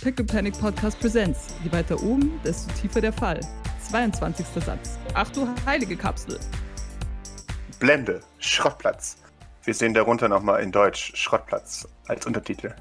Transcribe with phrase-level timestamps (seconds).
[0.00, 1.48] Pickle Panic Podcast Presents.
[1.64, 3.40] Je weiter oben, desto tiefer der Fall.
[3.90, 4.46] 22.
[4.64, 4.96] Satz.
[5.14, 6.38] Ach du heilige Kapsel.
[7.80, 9.16] Blende, Schrottplatz.
[9.64, 12.74] Wir sehen darunter nochmal in Deutsch Schrottplatz als Untertitel.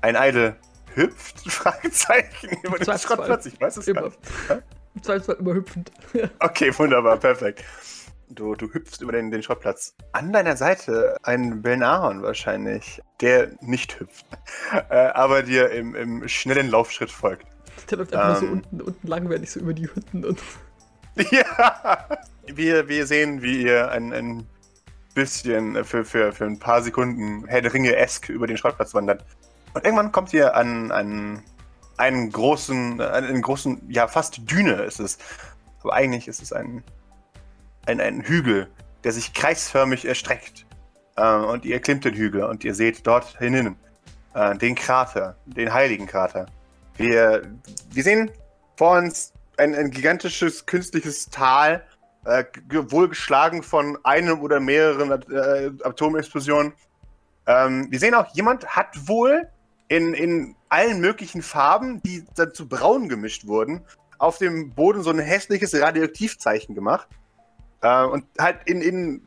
[0.00, 0.56] Ein Eide
[0.94, 1.40] hüpft?
[1.50, 3.46] Fragezeichen über den Schrottplatz.
[3.46, 4.00] Ich weiß es immer.
[4.02, 4.64] gar nicht.
[4.94, 5.92] Im Zweifelsfall immer hüpfend.
[6.40, 7.62] Okay, wunderbar, perfekt.
[8.28, 9.94] Du, du hüpfst über den, den Schrottplatz.
[10.12, 14.26] An deiner Seite ein Belnahorn wahrscheinlich, der nicht hüpft,
[14.90, 17.46] äh, aber dir im, im schnellen Laufschritt folgt.
[17.90, 18.48] Der läuft einfach Ähm.
[18.48, 20.40] nur so unten, unten langweilig so über die Hütten und.
[21.30, 22.08] Ja!
[22.46, 24.48] Wir, wir sehen, wie ihr ein, ein
[25.14, 29.24] bisschen äh, für, für, für ein paar Sekunden Herr der Ringe-esk über den Schrottplatz wandert.
[29.74, 31.42] Und irgendwann kommt ihr an, an
[31.96, 35.18] einen großen, an einen großen, ja, fast Düne ist es.
[35.82, 36.82] Aber eigentlich ist es ein,
[37.86, 38.68] ein, ein Hügel,
[39.02, 40.66] der sich kreisförmig erstreckt.
[41.16, 43.76] Äh, und ihr erklimmt den Hügel und ihr seht dort hinnen
[44.34, 46.46] äh, den Krater, den heiligen Krater.
[46.96, 47.42] Wir,
[47.90, 48.30] wir sehen
[48.76, 51.84] vor uns ein, ein gigantisches künstliches Tal,
[52.24, 56.72] äh, ge- wohl geschlagen von einem oder mehreren äh, Atomexplosionen.
[57.46, 59.48] Ähm, wir sehen auch, jemand hat wohl
[59.88, 63.82] in, in allen möglichen Farben, die dann zu braun gemischt wurden,
[64.18, 67.06] auf dem Boden so ein hässliches Radioaktivzeichen gemacht.
[67.84, 69.26] Äh, und halt in, in,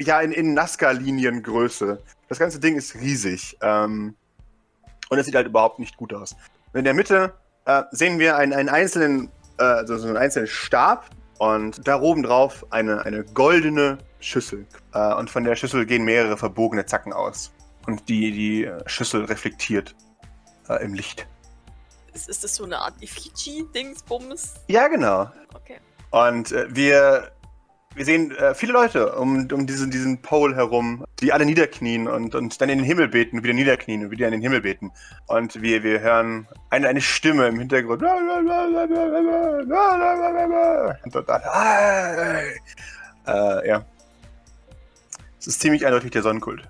[0.00, 2.02] ja, in, in Nazca-Liniengröße.
[2.28, 3.58] Das ganze Ding ist riesig.
[3.60, 4.16] Ähm,
[5.10, 6.34] und es sieht halt überhaupt nicht gut aus.
[6.72, 7.34] In der Mitte
[7.66, 12.22] äh, sehen wir einen, einen einzelnen, äh, also so einen einzelnen Stab und da oben
[12.22, 14.66] drauf eine, eine goldene Schüssel.
[14.94, 17.52] Äh, und von der Schüssel gehen mehrere verbogene Zacken aus.
[17.86, 19.94] Und die, die äh, Schüssel reflektiert
[20.70, 21.26] äh, im Licht.
[22.14, 24.54] Ist, ist das so eine Art Effigie-Dingsbums?
[24.68, 25.30] Ja, genau.
[25.54, 25.78] Okay.
[26.10, 27.32] Und äh, wir,
[27.94, 32.34] wir sehen äh, viele Leute um, um diesen, diesen Pole herum, die alle niederknien und,
[32.34, 34.92] und dann in den Himmel beten und wieder niederknien und wieder in den Himmel beten.
[35.26, 38.02] Und wir, wir hören eine, eine Stimme im Hintergrund.
[38.02, 38.08] Und
[41.14, 41.42] dann,
[43.26, 43.84] äh, ja.
[45.38, 46.66] Es ist ziemlich eindeutig der Sonnenkult.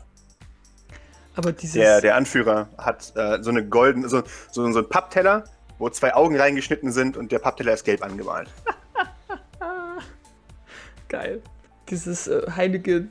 [1.36, 1.74] Aber dieses.
[1.74, 5.44] Der, der Anführer hat äh, so eine goldene, so, so, so einen Pappteller,
[5.78, 8.48] wo zwei Augen reingeschnitten sind und der Pappteller ist gelb angemalt.
[11.12, 11.42] Geil.
[11.90, 13.06] Dieses äh, heilige.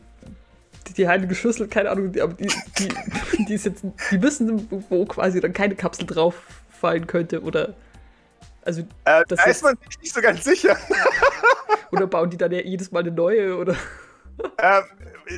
[0.88, 2.48] Die, die heilige Schüssel, keine Ahnung, die, aber die,
[2.80, 2.90] die,
[3.46, 3.84] die ist jetzt.
[4.10, 6.36] Die wissen, wo quasi dann keine Kapsel drauf
[6.72, 7.42] fallen könnte.
[7.44, 7.76] Oder.
[8.64, 10.76] Also, Äh, Das da ist- man sich nicht so ganz sicher.
[11.92, 13.56] oder bauen die dann ja jedes Mal eine neue?
[13.56, 13.76] Oder.
[14.58, 14.84] ähm,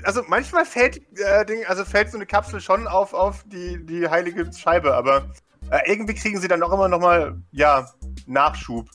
[0.03, 4.07] also manchmal fällt, äh, Ding, also fällt so eine Kapsel schon auf, auf die, die
[4.07, 5.29] heilige Scheibe, aber
[5.71, 7.89] äh, irgendwie kriegen sie dann auch immer noch mal, ja,
[8.27, 8.87] Nachschub.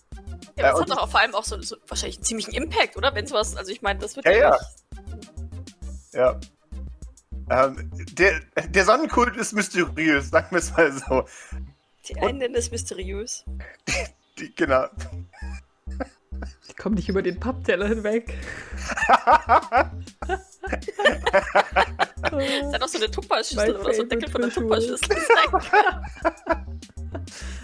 [0.59, 2.97] Ja, Äh, das hat doch auch vor allem auch so, so wahrscheinlich einen ziemlichen Impact,
[2.97, 3.15] oder?
[3.15, 4.51] Wenn sowas, also ich meine, das wird Ja, ja.
[4.51, 6.41] nicht- Ja.
[7.51, 11.25] Ähm, der, der Sonnenkult ist mysteriös, sagen wir es mal so.
[12.09, 13.45] Die einen nennen es mysteriös.
[14.39, 14.87] Die, genau.
[16.69, 18.33] Ich komme nicht über den Pappteller hinweg.
[20.73, 25.09] Ist ja doch so eine Tupperschüssel oder so ein Deckel von der Tupperschüssel.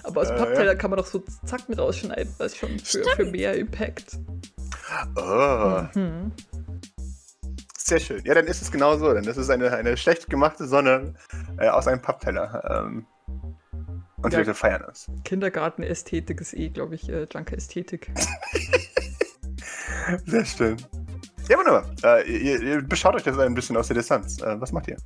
[0.04, 3.54] Aber aus Äh, Pappteller kann man doch so Zacken rausschneiden, was schon für, für mehr
[3.54, 4.18] Impact.
[5.16, 6.30] Oh, Hm.
[7.78, 8.22] sehr schön.
[8.24, 9.12] Ja, dann ist es genau so.
[9.12, 11.14] Dann ist es eine, eine schlecht gemachte Sonne
[11.58, 12.84] äh, aus einem Pappteller.
[12.86, 13.06] Ähm,
[14.18, 14.38] und die Ja.
[14.40, 15.06] Leute feiern es.
[15.24, 18.10] Kindergarten-Ästhetik ist eh, glaube ich, äh, Junker-Ästhetik.
[20.26, 20.76] Sehr schön.
[21.48, 21.84] Ja, wunderbar.
[22.02, 24.40] Äh, ihr, ihr beschaut euch das ein bisschen aus der Distanz.
[24.40, 24.96] Äh, was macht ihr?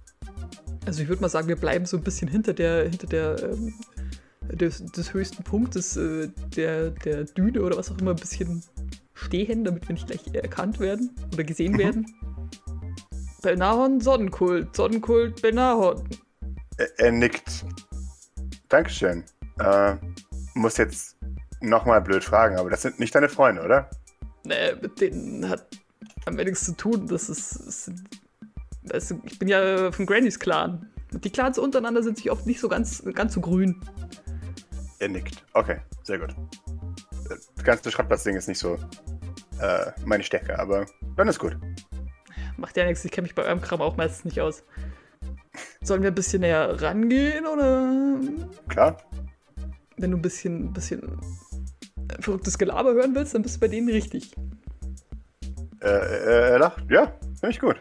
[0.86, 3.74] Also ich würde mal sagen, wir bleiben so ein bisschen hinter der, hinter der, ähm,
[4.52, 8.62] des, des höchsten Punktes äh, der, der Düne oder was auch immer ein bisschen
[9.14, 11.78] stehen, damit wir nicht gleich erkannt werden oder gesehen Mhm.
[11.78, 12.06] werden.
[13.42, 16.08] Belnahon, Sonnenkult, Sonnenkult, Belnahon.
[16.76, 17.64] Er, er nickt.
[18.68, 19.24] Dankeschön.
[19.58, 19.96] Äh,
[20.54, 21.16] muss jetzt
[21.60, 23.90] nochmal blöd fragen, aber das sind nicht deine Freunde, oder?
[24.44, 25.66] Nee, mit denen hat
[26.28, 27.06] am nichts zu tun.
[27.08, 27.90] Das ist.
[28.84, 30.88] Weißt du, ich bin ja von Grannys Clan.
[31.12, 33.80] Die Clans untereinander sind sich oft nicht so ganz, ganz so grün.
[34.98, 35.44] Er nickt.
[35.54, 36.34] Okay, sehr gut.
[37.28, 38.78] Das ganze Schrottplatzding ist nicht so
[39.60, 40.86] äh, meine Stärke, aber
[41.16, 41.56] dann ist gut.
[42.56, 44.64] Macht ja nichts, ich kenne mich bei eurem Kram auch meistens nicht aus.
[45.82, 48.18] Sollen wir ein bisschen näher rangehen oder
[48.68, 49.02] Klar.
[49.96, 51.02] wenn du ein bisschen, bisschen
[52.20, 54.34] verrücktes Gelaber hören willst, dann bist du bei denen richtig.
[55.80, 56.84] Äh, äh, er lacht.
[56.90, 57.76] Ja, finde ich gut.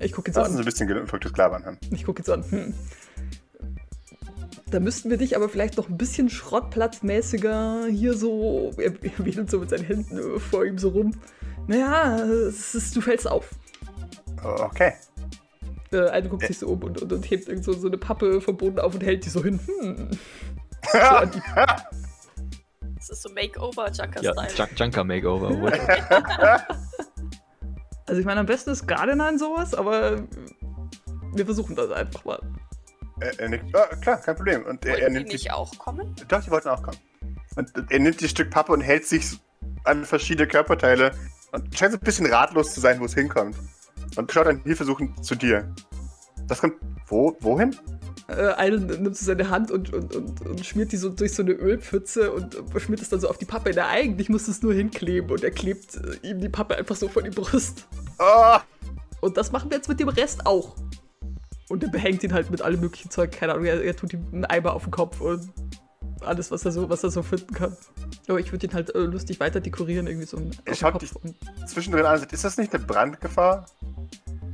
[0.00, 0.62] Ich gucke jetzt Lass uns an.
[0.62, 1.78] ein bisschen verrücktes Klabern haben.
[1.90, 2.44] Ich gucke jetzt an.
[2.50, 2.74] Hm.
[4.70, 8.70] Da müssten wir dich aber vielleicht noch ein bisschen schrottplatzmäßiger hier so.
[8.76, 11.12] Er er wedelt so mit seinen Händen äh, vor ihm so rum.
[11.66, 13.50] Naja, es ist, du fällst auf.
[14.42, 14.92] Okay.
[15.90, 18.40] Äh, eine guckt sich so um und, und, und hebt irgend so, so eine Pappe
[18.40, 19.58] vom Boden auf und hält die so hin.
[19.80, 20.10] Hm.
[20.92, 21.40] So an die,
[22.96, 24.48] Das ist so Makeover Ja, Junker-Style.
[24.56, 25.50] Junk Junker Makeover.
[25.60, 25.72] what?
[28.08, 30.22] also ich meine, am besten ist Gardiner in sowas, aber
[31.34, 32.40] wir versuchen das einfach mal.
[33.20, 33.74] Er, er nickt.
[33.74, 34.64] Ah, klar, kein Problem.
[34.64, 36.14] Und er, er Wollten die nimmt die, nicht auch kommen?
[36.28, 36.98] Doch, die wollten auch kommen.
[37.56, 39.38] Und er nimmt die Stück Pappe und hält sich
[39.84, 41.12] an verschiedene Körperteile
[41.52, 43.56] und scheint so ein bisschen ratlos zu sein, wo es hinkommt.
[44.16, 45.74] Und schaut dann hilfesuchend zu dir.
[46.46, 46.74] Das kommt.
[47.06, 47.36] Wo?
[47.40, 47.74] Wohin?
[48.28, 51.42] Äh, Einen nimmt so seine Hand und, und, und, und schmiert die so durch so
[51.42, 53.70] eine Ölpfütze und schmiert es dann so auf die Pappe.
[53.74, 57.08] Na, eigentlich muss es nur hinkleben und er klebt äh, ihm die Pappe einfach so
[57.08, 57.86] vor die Brust.
[58.18, 58.58] Oh!
[59.20, 60.76] Und das machen wir jetzt mit dem Rest auch.
[61.70, 64.24] Und er behängt ihn halt mit allem möglichen Zeug, keine Ahnung, er, er tut ihm
[64.32, 65.50] einen Eimer auf den Kopf und
[66.20, 67.76] alles, was er so, was er so finden kann.
[68.28, 70.92] Aber ich würde ihn halt äh, lustig weiter dekorieren, irgendwie so einen auf den schaut
[70.94, 73.66] Kopf dich- Zwischendrin an, ist das nicht eine Brandgefahr?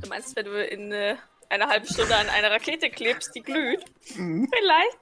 [0.01, 1.15] Du meinst, wenn du in äh,
[1.49, 3.83] einer halben Stunde an einer Rakete klebst, die glüht?
[4.15, 4.49] Mhm.
[4.55, 4.97] Vielleicht.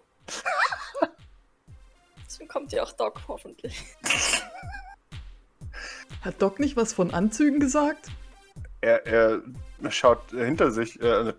[2.26, 3.84] Deswegen kommt ja auch Doc, hoffentlich.
[6.22, 8.08] Hat Doc nicht was von Anzügen gesagt?
[8.82, 9.42] Er, er
[9.90, 11.02] schaut hinter sich.
[11.02, 11.34] Äh, äh,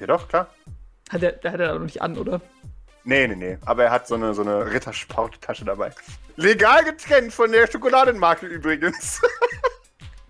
[0.00, 0.48] ja, doch, klar.
[1.10, 2.40] Hat er, der hat er noch nicht an, oder?
[3.04, 3.58] Nee, nee, nee.
[3.64, 5.92] Aber er hat so eine, so eine Rittersporttasche dabei.
[6.36, 9.20] Legal getrennt von der Schokoladenmarke übrigens.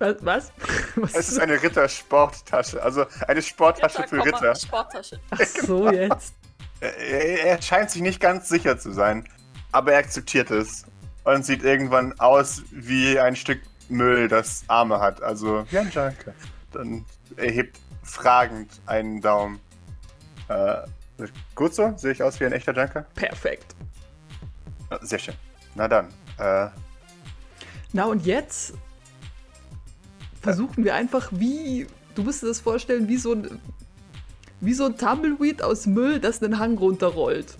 [0.00, 0.16] Was?
[0.22, 0.52] Was?
[0.96, 2.82] was Es ist eine Rittersporttasche.
[2.82, 4.54] Also eine Sporttasche für Komma, Ritter.
[4.54, 5.20] Sporttasche.
[5.30, 6.34] Ach so, jetzt.
[6.80, 9.28] Er, er scheint sich nicht ganz sicher zu sein.
[9.72, 10.84] Aber er akzeptiert es.
[11.24, 13.60] Und sieht irgendwann aus wie ein Stück
[13.90, 15.22] Müll, das Arme hat.
[15.22, 16.32] Also wie ein Junker.
[16.72, 17.04] Dann
[17.36, 19.60] erhebt fragend einen Daumen.
[20.48, 20.78] Äh,
[21.54, 21.92] gut so?
[21.96, 23.04] Sehe ich aus wie ein echter Junker?
[23.14, 23.74] Perfekt.
[24.90, 25.34] Ja, Sehr schön.
[25.74, 26.08] Na dann.
[26.38, 26.68] Äh,
[27.92, 28.72] Na und jetzt
[30.40, 33.60] versuchen wir einfach, wie, du musst dir das vorstellen, wie so ein,
[34.60, 37.56] wie so ein Tumbleweed aus Müll, das einen Hang runterrollt.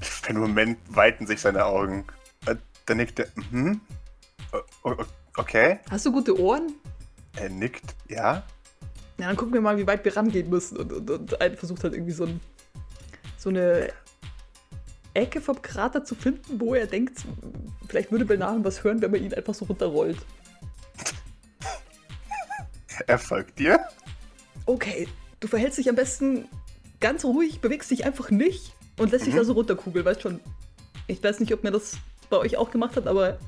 [0.00, 2.04] für einen Moment weiten sich seine Augen.
[2.46, 2.56] Äh,
[2.86, 3.26] Dann nickt er.
[3.50, 3.80] Mhm.
[5.36, 5.78] Okay.
[5.90, 6.72] Hast du gute Ohren?
[7.36, 7.94] Er nickt.
[8.08, 8.42] Ja.
[9.18, 10.78] Ja, dann gucken wir mal, wie weit wir rangehen müssen.
[10.78, 12.40] Und, und, und ein versucht halt irgendwie so, ein,
[13.36, 13.92] so eine
[15.14, 17.20] Ecke vom Krater zu finden, wo er denkt,
[17.86, 20.18] vielleicht würde Belnahen was hören, wenn man ihn einfach so runterrollt.
[23.06, 23.80] Er folgt dir.
[24.66, 25.08] Okay,
[25.40, 26.46] du verhältst dich am besten
[27.00, 29.38] ganz ruhig, bewegst dich einfach nicht und lässt dich Mhm.
[29.38, 30.40] da so runterkugeln, weißt schon.
[31.06, 31.96] Ich weiß nicht, ob mir das
[32.28, 33.38] bei euch auch gemacht hat, aber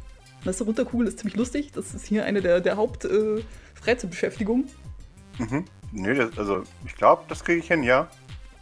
[0.44, 1.70] das runterkugeln ist ziemlich lustig.
[1.72, 4.68] Das ist hier eine der, der Haupt-Freizeitbeschäftigungen.
[5.38, 5.64] Mhm.
[5.92, 8.08] Nö, das, also ich glaube, das kriege ich hin, ja.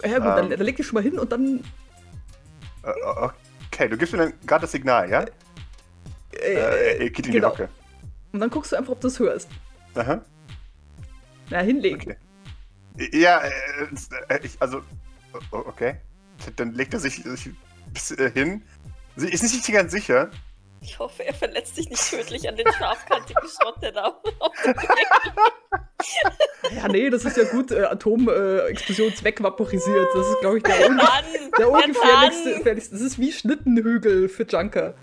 [0.04, 0.58] ja gut, dann, Ähm.
[0.58, 1.62] dann leg dich schon mal hin und dann
[2.82, 2.92] Äh,
[3.72, 5.24] okay, du gibst mir dann gerade das Signal, ja?
[6.32, 7.48] äh, Äh, geht in genau.
[7.48, 7.68] die Hocke.
[8.32, 9.48] Und dann guckst du einfach, ob du es hörst.
[9.94, 10.20] Aha.
[11.50, 12.00] Na, hinlegen.
[12.00, 12.16] Okay.
[13.12, 13.50] Ja, äh,
[14.28, 14.82] äh, ich, also,
[15.50, 15.96] okay.
[16.56, 18.62] Dann legt er sich, äh, hin.
[19.16, 20.30] Sie ist nicht ganz sicher.
[20.82, 24.18] Ich hoffe, er verletzt dich nicht tödlich an den scharfkantigen Schrott, der da
[26.74, 30.08] Ja, nee, das ist ja gut äh, Atomexplosion wegvaporisiert.
[30.14, 31.00] Das ist, glaube ich, der, un
[31.58, 32.62] der ungefährlichste.
[32.64, 34.94] Das ist wie Schnittenhügel für Junker.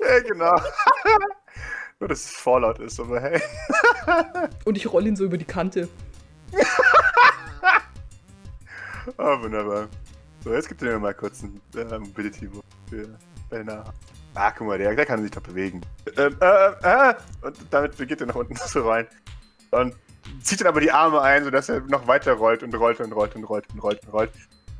[0.00, 0.54] Ja, genau.
[2.00, 3.40] Nur, dass es Fallout ist, aber hey.
[4.64, 5.88] Und ich roll ihn so über die Kante.
[9.18, 9.88] Oh, wunderbar.
[10.44, 12.48] So, jetzt gibt er mir mal kurz einen äh, Mobility
[12.90, 13.08] für
[13.48, 13.84] Bellner.
[14.34, 15.80] Ah, guck mal, der, der kann sich doch bewegen.
[16.16, 19.06] Ähm, äh, äh, und damit beginnt er nach unten zu rollen.
[19.70, 19.94] Und
[20.42, 23.36] zieht dann aber die Arme ein, sodass er noch weiter rollt und rollt und rollt
[23.36, 24.30] und rollt und rollt und rollt.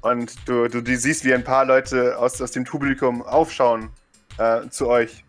[0.00, 3.90] Und du, du, du siehst, wie ein paar Leute aus, aus dem Publikum aufschauen
[4.38, 5.24] äh, zu euch.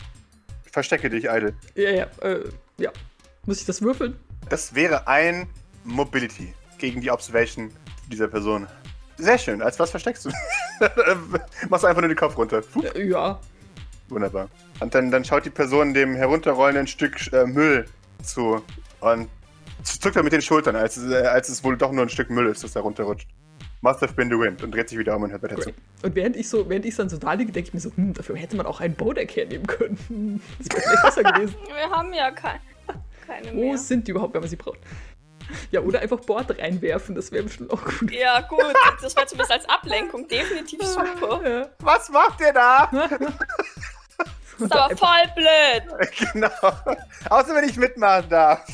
[0.72, 1.54] Verstecke dich, Idle.
[1.76, 2.92] Ja, ja, äh, ja.
[3.46, 4.16] Muss ich das würfeln?
[4.50, 5.48] Das wäre ein
[5.84, 7.72] Mobility gegen die Observation
[8.12, 8.68] dieser Person.
[9.18, 9.62] Sehr schön.
[9.62, 10.30] Als was versteckst du?
[11.70, 12.62] Machst einfach nur den Kopf runter.
[12.62, 13.40] Puh, Äh, ja.
[14.10, 14.50] wunderbar.
[14.80, 17.86] Und dann, dann schaut die Person dem herunterrollenden Stück äh, Müll
[18.24, 18.62] zu
[19.02, 19.30] und
[19.84, 22.30] zuckt er mit den Schultern, als, es- äh, als es wohl doch nur ein Stück
[22.30, 23.28] Müll ist, das da runterrutscht.
[23.82, 25.72] Must have been the wind und dreht sich wieder um und hört weiter zu.
[26.04, 28.14] Und während ich so, während ich dann so da liege, denke ich mir so, hm,
[28.14, 30.42] dafür hätte man auch einen Bowdeck hernehmen können.
[30.60, 31.56] Das wäre besser gewesen.
[31.68, 32.60] Wir haben ja kein,
[33.34, 33.78] keine Wo mehr.
[33.78, 34.80] sind die überhaupt, wenn man sie braucht?
[35.72, 38.10] Ja, oder einfach Bord reinwerfen, das wäre bestimmt auch gut.
[38.12, 38.64] Ja, gut,
[39.02, 41.42] das wäre zumindest als Ablenkung definitiv super.
[41.48, 41.70] Ja.
[41.80, 42.90] Was macht ihr da?
[44.60, 46.22] Das ist aber voll blöd.
[46.32, 46.48] genau.
[47.30, 48.66] Außer wenn ich mitmachen darf.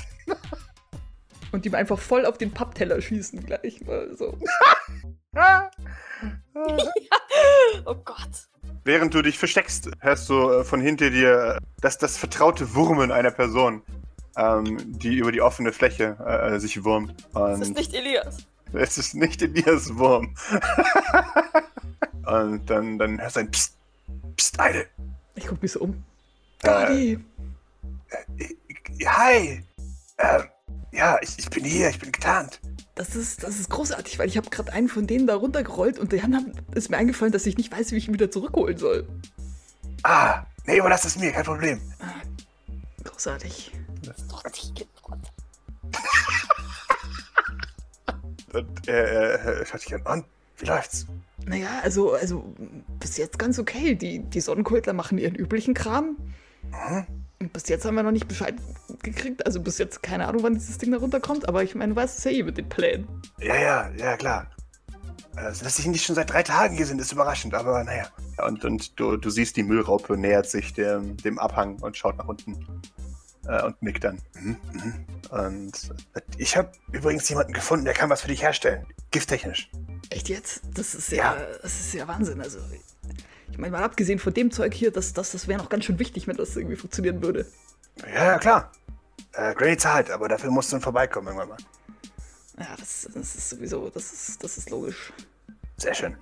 [1.54, 4.38] Und ihm einfach voll auf den Pappteller schießen gleich mal so.
[7.86, 8.50] Oh Gott.
[8.84, 13.12] Während du dich versteckst, hörst du äh, von hinter dir äh, das, das vertraute Wurmen
[13.12, 13.84] einer Person,
[14.38, 17.14] ähm, die über die offene Fläche äh, sich wurmt.
[17.34, 18.38] Das ist Und nicht Elias.
[18.74, 20.36] es ist nicht Elias Wurm.
[22.26, 23.76] Und dann, dann hörst du ein Psst.
[24.36, 24.86] Psst, Eile.
[25.36, 26.04] Ich guck mich so um.
[26.62, 27.20] Gadi!
[28.10, 29.64] Äh, Hi.
[30.18, 30.44] Ähm,
[30.92, 32.60] ja, ich, ich bin hier, ich bin getarnt.
[32.96, 36.12] Das ist, das ist großartig, weil ich habe gerade einen von denen da runtergerollt und
[36.12, 39.08] dann haben, ist mir eingefallen, dass ich nicht weiß, wie ich ihn wieder zurückholen soll.
[40.04, 41.80] Ah, nee, überlass es mir, kein Problem.
[43.04, 43.72] Großartig.
[48.54, 50.02] Und äh, äh, schaut sich an.
[50.06, 50.26] Und,
[50.58, 51.06] wie läuft's?
[51.46, 52.44] Naja, also, also
[53.00, 53.96] bis jetzt ganz okay.
[53.96, 56.18] Die, die Sonnenkultler machen ihren üblichen Kram.
[56.64, 57.06] Mhm.
[57.40, 58.56] Und bis jetzt haben wir noch nicht Bescheid
[59.02, 59.46] gekriegt.
[59.46, 61.48] Also bis jetzt keine Ahnung, wann dieses Ding da runterkommt.
[61.48, 63.08] Aber ich meine, du weißt es ja eh mit den Plänen.
[63.40, 64.48] Ja, ja, ja, klar.
[65.38, 68.08] Äh, dass sie nicht schon seit drei Tagen hier sind, ist überraschend, aber naja.
[68.46, 72.28] Und, und du, du siehst, die Müllraupe nähert sich dem, dem Abhang und schaut nach
[72.28, 72.82] unten.
[73.50, 74.22] Äh, und nickt dann.
[74.36, 75.06] Mhm, mhm.
[75.32, 75.72] Und
[76.38, 78.86] ich habe übrigens jemanden gefunden, der kann was für dich herstellen.
[79.10, 79.72] Gifttechnisch.
[80.12, 80.62] Echt jetzt?
[80.76, 82.42] Das ist ja, das ist ja Wahnsinn.
[82.42, 82.60] Also,
[83.52, 85.98] ich meine, mal abgesehen von dem Zeug hier, das, das, das wäre noch ganz schön
[85.98, 87.48] wichtig, wenn das irgendwie funktionieren würde.
[88.14, 88.72] Ja, ja, klar.
[89.34, 91.58] Äh, Granny zahlt, aber dafür musst du dann vorbeikommen irgendwann mal.
[92.60, 95.12] Ja, das, das ist sowieso, das ist, das ist logisch.
[95.78, 96.16] Sehr schön.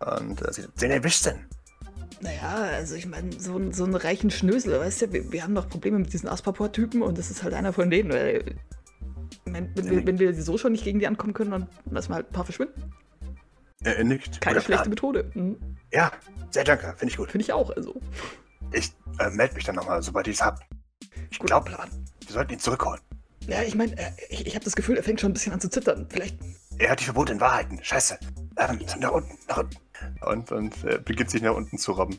[0.00, 1.46] Und äh, wen erwischt denn?
[2.22, 5.68] Naja, also ich meine, so, so einen reichen Schnösel, weißt du, wir, wir haben noch
[5.68, 8.12] Probleme mit diesen Aspaport-Typen und das ist halt einer von denen.
[8.12, 8.54] Weil,
[9.44, 12.16] mein, wenn, wir, wenn wir so schon nicht gegen die ankommen können, dann lassen wir
[12.16, 12.92] halt ein paar verschwinden.
[13.82, 14.40] Er, er nickt.
[14.40, 14.90] Keine Guter schlechte Plan.
[14.90, 15.30] Methode.
[15.34, 15.56] Mhm.
[15.92, 16.12] Ja,
[16.50, 17.32] sehr danke, finde ich gut.
[17.32, 18.00] Finde ich auch, also.
[18.70, 20.60] Ich äh, melde mich dann nochmal, sobald ich es hab.
[21.28, 21.90] Ich glaube, Plan.
[22.24, 23.00] wir sollten ihn zurückholen.
[23.48, 25.60] Ja, ich meine, äh, ich, ich habe das Gefühl, er fängt schon ein bisschen an
[25.60, 26.06] zu zittern.
[26.08, 26.38] Vielleicht.
[26.78, 27.80] Er hat die verbotenen Wahrheiten.
[27.82, 28.16] Scheiße.
[28.58, 29.76] Ähm, nach unten, nach unten.
[30.26, 32.18] Und, und äh, beginnt sich nach unten zu robben.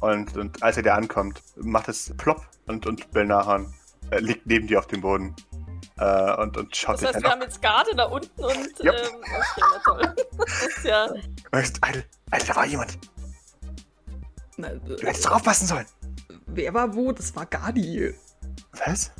[0.00, 3.74] Und, und als er da ankommt, macht es plopp und, und Belnahan
[4.10, 5.34] äh, liegt neben dir auf dem Boden.
[5.98, 7.32] Äh, und, und schaut Das dich heißt, dann wir an.
[7.32, 8.68] haben jetzt Garde da unten und.
[8.82, 8.92] Ja.
[8.92, 10.14] Ähm, okay, na toll.
[10.38, 11.08] Das ist ja.
[11.50, 11.80] Alter,
[12.30, 12.98] Alter, da war jemand.
[14.56, 15.86] Na, Du äh, hättest doch aufpassen sollen.
[16.46, 17.10] wer war wo?
[17.12, 18.14] Das war Gadi.
[18.84, 19.10] Was?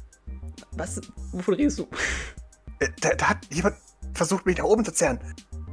[0.73, 1.01] Was?
[1.33, 1.89] Wovon redest du?
[2.79, 3.77] Äh, da, da hat jemand
[4.15, 5.19] versucht, mich nach oben zu zerren.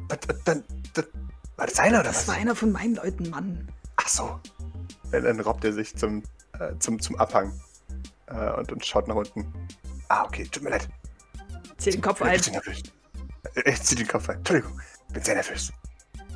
[0.09, 0.63] Und, und dann,
[0.93, 1.05] dann.
[1.57, 2.27] War das einer oder Das was?
[2.27, 3.67] war einer von meinen Leuten, Mann.
[3.97, 4.39] Ach so.
[5.11, 6.23] Dann, dann robbt er sich zum,
[6.59, 7.53] äh, zum, zum Abhang
[8.27, 9.45] äh, und, und schaut nach unten.
[10.09, 10.87] Ah, okay, tut mir leid.
[11.77, 12.73] Zieh den Kopf Ich bin ein.
[13.65, 14.37] Äh, Ich zieh den Kopf ein.
[14.37, 14.79] Entschuldigung,
[15.13, 15.71] bin sehr nervös.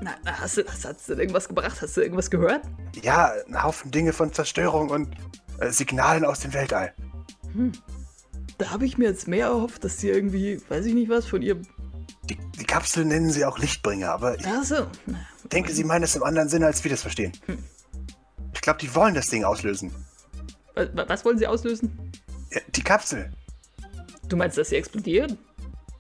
[0.01, 1.81] Na, na, hast, du, hast, hast du irgendwas gebracht?
[1.81, 2.61] Hast du irgendwas gehört?
[3.01, 5.13] Ja, ein Haufen Dinge von Zerstörung und
[5.59, 6.93] äh, Signalen aus dem Weltall.
[7.53, 7.73] Hm.
[8.57, 11.41] Da habe ich mir jetzt mehr erhofft, dass sie irgendwie, weiß ich nicht was, von
[11.41, 11.61] ihr.
[12.29, 14.85] Die, die Kapsel nennen sie auch Lichtbringer, aber ich Achso.
[15.51, 17.31] denke, sie meinen es im anderen Sinne, als wir das verstehen.
[17.45, 17.63] Hm.
[18.53, 19.93] Ich glaube, die wollen das Ding auslösen.
[20.75, 22.11] Was, was wollen sie auslösen?
[22.51, 23.31] Ja, die Kapsel.
[24.27, 25.37] Du meinst, dass sie explodieren?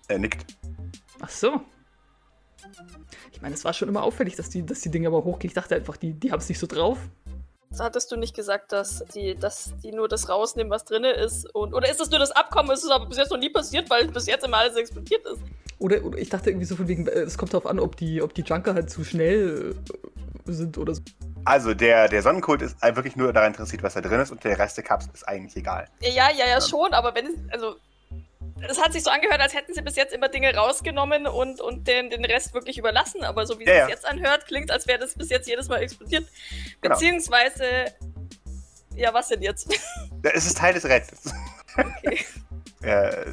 [0.07, 0.55] Er nickt.
[1.19, 1.61] Ach so.
[3.31, 5.49] Ich meine, es war schon immer auffällig, dass die, dass die Dinge aber hochgehen.
[5.49, 6.97] Ich dachte einfach, die, die haben es nicht so drauf.
[7.77, 11.45] Hattest du nicht gesagt, dass die, dass die nur das rausnehmen, was drin ist?
[11.53, 12.71] Und, oder ist es nur das Abkommen?
[12.71, 15.41] Ist es aber bis jetzt noch nie passiert, weil bis jetzt immer alles explodiert ist?
[15.79, 18.21] Oder, oder ich dachte irgendwie so von wegen, äh, es kommt darauf an, ob die,
[18.21, 19.75] ob die Junker halt zu schnell
[20.47, 21.01] äh, sind oder so.
[21.45, 24.59] Also, der, der Sonnenkult ist wirklich nur daran interessiert, was da drin ist und der
[24.59, 25.87] Rest der Kapsel ist eigentlich egal.
[26.01, 27.75] Ja, ja, ja, schon, aber wenn es, also,
[28.67, 31.87] es hat sich so angehört, als hätten sie bis jetzt immer Dinge rausgenommen und, und
[31.87, 33.89] den, den Rest wirklich überlassen, aber so wie es Ja, sich ja.
[33.89, 36.27] jetzt anhört, klingt, als wäre das bis jetzt jedes Mal explodiert.
[36.81, 36.95] Genau.
[36.95, 37.63] Beziehungsweise,
[38.95, 39.69] ja, was denn jetzt?
[40.21, 41.33] Ja, Es ist Teil des Rätsels.
[41.77, 42.25] Okay.
[42.81, 43.25] Äh,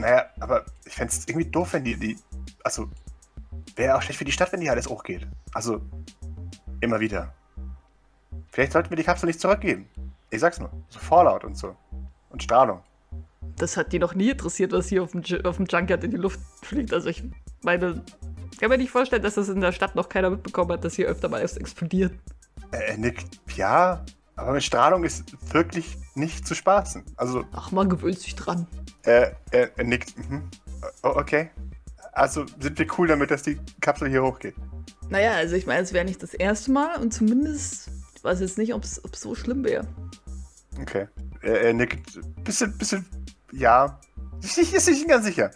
[0.00, 2.18] naja, aber ich fände es irgendwie doof, wenn die, die
[2.64, 2.88] also,
[3.76, 5.26] wäre auch schlecht für die Stadt, wenn die alles hochgeht.
[5.54, 5.80] Also,
[6.80, 7.32] immer wieder.
[8.52, 9.88] Vielleicht sollten wir die Kapsel nicht zurückgeben.
[10.30, 10.70] Ich sag's nur.
[10.88, 11.76] So Fallout und so.
[12.30, 12.82] Und Strahlung.
[13.56, 16.16] Das hat die noch nie interessiert, was hier auf dem, auf dem Junkyard in die
[16.16, 16.92] Luft fliegt.
[16.92, 17.22] Also ich
[17.62, 18.04] meine,
[18.52, 20.94] ich kann mir nicht vorstellen, dass das in der Stadt noch keiner mitbekommen hat, dass
[20.94, 22.12] hier öfter mal erst explodiert.
[22.72, 23.40] Äh, er nickt.
[23.56, 24.04] Ja,
[24.40, 27.04] aber mit Strahlung ist wirklich nicht zu spaßen.
[27.16, 28.66] Also, Ach, man gewöhnt sich dran.
[29.04, 30.16] äh, er, er nickt.
[30.16, 30.48] Mhm.
[31.02, 31.50] Okay.
[32.12, 34.54] Also sind wir cool damit, dass die Kapsel hier hochgeht.
[35.08, 38.58] Naja, also ich meine, es wäre nicht das erste Mal und zumindest, ich weiß jetzt
[38.58, 39.86] nicht, ob es so schlimm wäre.
[40.80, 41.08] Okay.
[41.42, 42.18] Er, er nickt.
[42.44, 43.06] Bisschen, bisschen,
[43.52, 43.98] ja.
[44.42, 45.50] Ist nicht, ist nicht ganz sicher.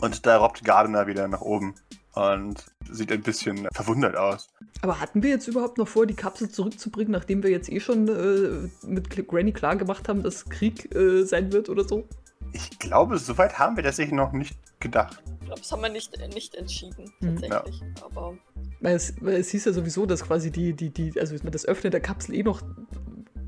[0.00, 1.74] Und da robbt Gardner wieder nach oben
[2.14, 4.48] und sieht ein bisschen verwundert aus.
[4.82, 8.08] Aber hatten wir jetzt überhaupt noch vor, die Kapsel zurückzubringen, nachdem wir jetzt eh schon
[8.08, 12.06] äh, mit Granny klar gemacht haben, dass Krieg äh, sein wird oder so?
[12.52, 15.22] Ich glaube, soweit haben wir tatsächlich noch nicht gedacht.
[15.40, 17.40] Ich glaube, das haben wir nicht, nicht entschieden, Mhm.
[17.40, 17.82] tatsächlich.
[18.02, 18.38] Aber
[18.80, 22.00] Weil es, es hieß ja sowieso, dass quasi die, die, die, also das Öffnen der
[22.00, 22.62] Kapsel eh noch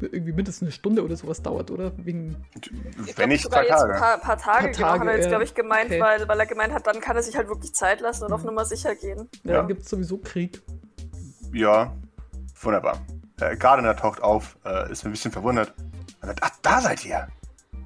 [0.00, 1.92] irgendwie mindestens eine Stunde oder sowas dauert, oder?
[1.96, 2.36] Wegen.
[3.16, 3.74] Wenn nicht jetzt Tage.
[3.74, 6.00] Ein paar, paar Tage, Paar genau, hat Tage, er jetzt, glaube ich, gemeint, Okay.
[6.00, 8.44] weil, weil er gemeint hat, dann kann er sich halt wirklich Zeit lassen und auf.
[8.44, 9.28] Nummer sicher gehen.
[9.44, 9.56] Ja, Ja.
[9.58, 10.62] dann gibt es sowieso Krieg.
[11.52, 11.94] Ja,
[12.60, 12.98] wunderbar.
[13.40, 15.74] Äh, Gardner taucht auf, äh, ist ein bisschen verwundert.
[16.22, 17.28] Und sagt, ach, da seid ihr.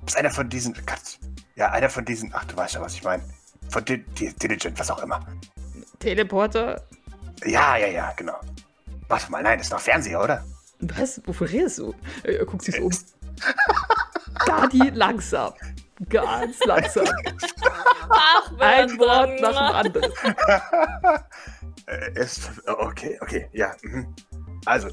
[0.07, 0.75] Ist einer von diesen.
[0.75, 1.19] Gott,
[1.57, 2.31] Ja, einer von diesen.
[2.35, 3.23] Ach, du weißt ja, was ich meine.
[3.69, 5.21] Von Di Di Diligent, was auch immer.
[5.99, 6.83] Teleporter?
[7.45, 8.35] Ja, ja, ja, genau.
[9.09, 10.45] Warte mal, nein, das ist noch Fernseher, oder?
[10.81, 11.21] Was?
[11.27, 11.95] Wovon redest du?
[12.25, 12.91] Äh, Er guckt sich so um.
[14.47, 15.53] Gadi langsam.
[16.09, 17.07] Ganz langsam.
[18.09, 20.13] Ach, Ein Wort nach dem anderen.
[21.87, 22.51] Äh, ist.
[22.67, 23.75] Okay, okay, ja.
[23.83, 24.15] mhm.
[24.65, 24.89] Also,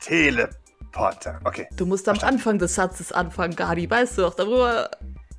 [0.00, 1.40] Teleporter.
[1.44, 1.66] Okay.
[1.76, 3.90] Du musst am Anfang des Satzes anfangen, Gadi.
[3.90, 4.90] Weißt du doch, darüber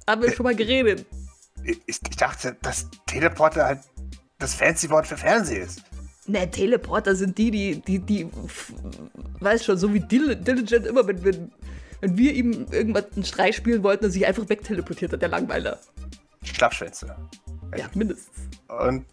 [0.07, 1.05] haben wir schon mal geredet.
[1.63, 3.79] Ich, ich dachte, dass Teleporter halt
[4.39, 5.81] das fancy Wort für Fernsehen ist.
[6.27, 8.27] Ne, Teleporter sind die, die, die, die,
[9.39, 11.51] weiß schon, so wie Dil Diligent immer, wenn, wenn,
[12.01, 15.79] wenn wir ihm irgendwas einen Streich spielen wollten und sich einfach wegteleportiert hat, der Langweiler.
[16.43, 17.15] Schlappschwänze.
[17.77, 18.27] Ja, mindestens.
[18.67, 19.05] Und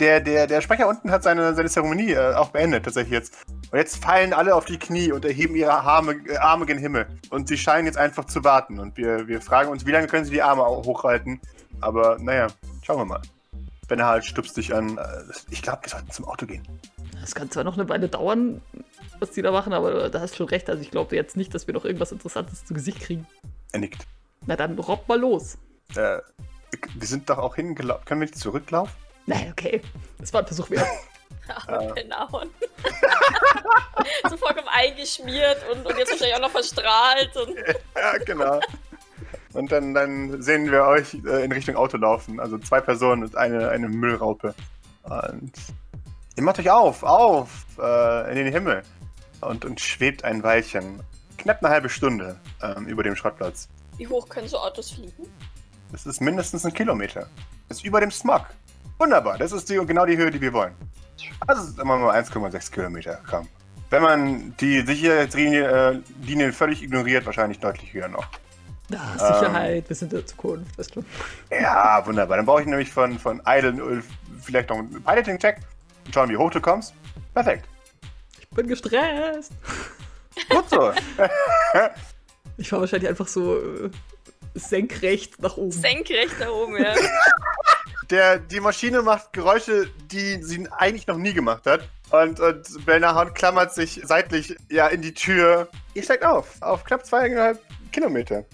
[0.00, 3.34] der, der, der Sprecher unten hat seine, seine Zeremonie äh, auch beendet, tatsächlich jetzt.
[3.70, 7.06] Und jetzt fallen alle auf die Knie und erheben ihre Arme, äh, Arme gen Himmel.
[7.30, 8.78] Und sie scheinen jetzt einfach zu warten.
[8.78, 11.40] Und wir, wir fragen uns, wie lange können sie die Arme au- hochhalten?
[11.80, 12.46] Aber naja,
[12.82, 13.22] schauen wir mal.
[13.88, 14.98] Ben halt stupst dich an.
[14.98, 16.66] Äh, Ich glaube, wir sollten zum Auto gehen.
[17.20, 18.60] Das kann zwar noch eine Weile dauern,
[19.20, 20.68] was die da machen, aber da hast schon recht.
[20.68, 23.26] Also ich glaube jetzt nicht, dass wir noch irgendwas Interessantes zu Gesicht kriegen.
[23.72, 24.06] Er nickt.
[24.46, 25.58] Na dann robbt mal los.
[25.94, 26.18] Äh,
[26.94, 28.04] wir sind doch auch hingelaufen.
[28.04, 28.92] Können wir nicht zurücklaufen?
[29.26, 29.82] Nein, okay.
[30.18, 30.86] Das war ein Versuch wert.
[31.66, 32.50] Arme Penahon.
[34.28, 37.36] so vollkommen eingeschmiert und, und jetzt wahrscheinlich auch noch verstrahlt.
[37.36, 37.56] Und
[37.96, 38.60] Ja, genau.
[39.56, 42.38] Und dann, dann sehen wir euch äh, in Richtung Auto laufen.
[42.40, 44.54] Also zwei Personen und eine, eine Müllraupe.
[45.04, 45.52] Und
[46.36, 48.82] ihr macht euch auf, auf, äh, in den Himmel.
[49.40, 51.00] Und, und schwebt ein Weilchen.
[51.38, 53.68] Knapp eine halbe Stunde ähm, über dem Schrottplatz.
[53.96, 55.26] wie hoch können so Autos fliegen?
[55.92, 57.28] Das ist mindestens ein Kilometer.
[57.68, 58.46] Das ist über dem Smog.
[58.98, 60.74] Wunderbar, das ist die, genau die Höhe, die wir wollen.
[61.46, 63.20] Also ist immer nur 1,6 Kilometer.
[63.28, 63.48] Komm.
[63.90, 68.26] Wenn man die Sicherheitslinien äh, Linien völlig ignoriert, wahrscheinlich deutlich höher noch.
[68.92, 71.04] Ah, Sicherheit, wir sind in der Zukunft, weißt du.
[71.50, 72.36] Ja, wunderbar.
[72.36, 74.02] Dann brauche ich nämlich von, von Idle
[74.42, 75.58] vielleicht noch einen Piloting-Check.
[76.04, 76.94] Und schauen, wie hoch du kommst.
[77.34, 77.66] Perfekt.
[78.38, 79.52] Ich bin gestresst.
[80.48, 80.92] Gut so.
[82.58, 83.90] Ich war wahrscheinlich einfach so äh,
[84.54, 85.72] senkrecht nach oben.
[85.72, 86.94] Senkrecht da oben, ja.
[88.10, 91.88] Der, die Maschine macht Geräusche, die sie eigentlich noch nie gemacht hat.
[92.10, 95.68] Und, und Belnahon klammert sich seitlich ja, in die Tür.
[95.94, 96.62] Ihr steigt auf.
[96.62, 98.44] Auf knapp zweieinhalb Kilometer.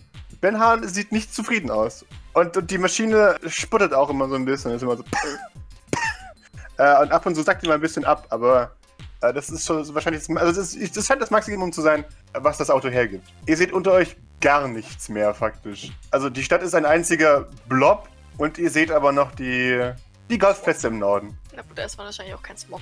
[0.43, 2.05] Ben Hahn sieht nicht zufrieden aus.
[2.33, 4.73] Und, und die Maschine sputtet auch immer so ein bisschen.
[4.73, 5.05] Ist immer so.
[6.79, 8.73] äh, und ab und zu sackt die mal ein bisschen ab, aber
[9.21, 10.27] äh, das ist schon wahrscheinlich.
[10.27, 13.25] Das, also das, ist, das scheint das Maximum zu sein, was das Auto hergibt.
[13.47, 15.93] Ihr seht unter euch gar nichts mehr, faktisch.
[16.11, 19.93] Also die Stadt ist ein einziger Blob und ihr seht aber noch die,
[20.29, 21.39] die Golfplätze im Norden.
[21.55, 22.81] Na gut, da ist wahrscheinlich auch kein Smog.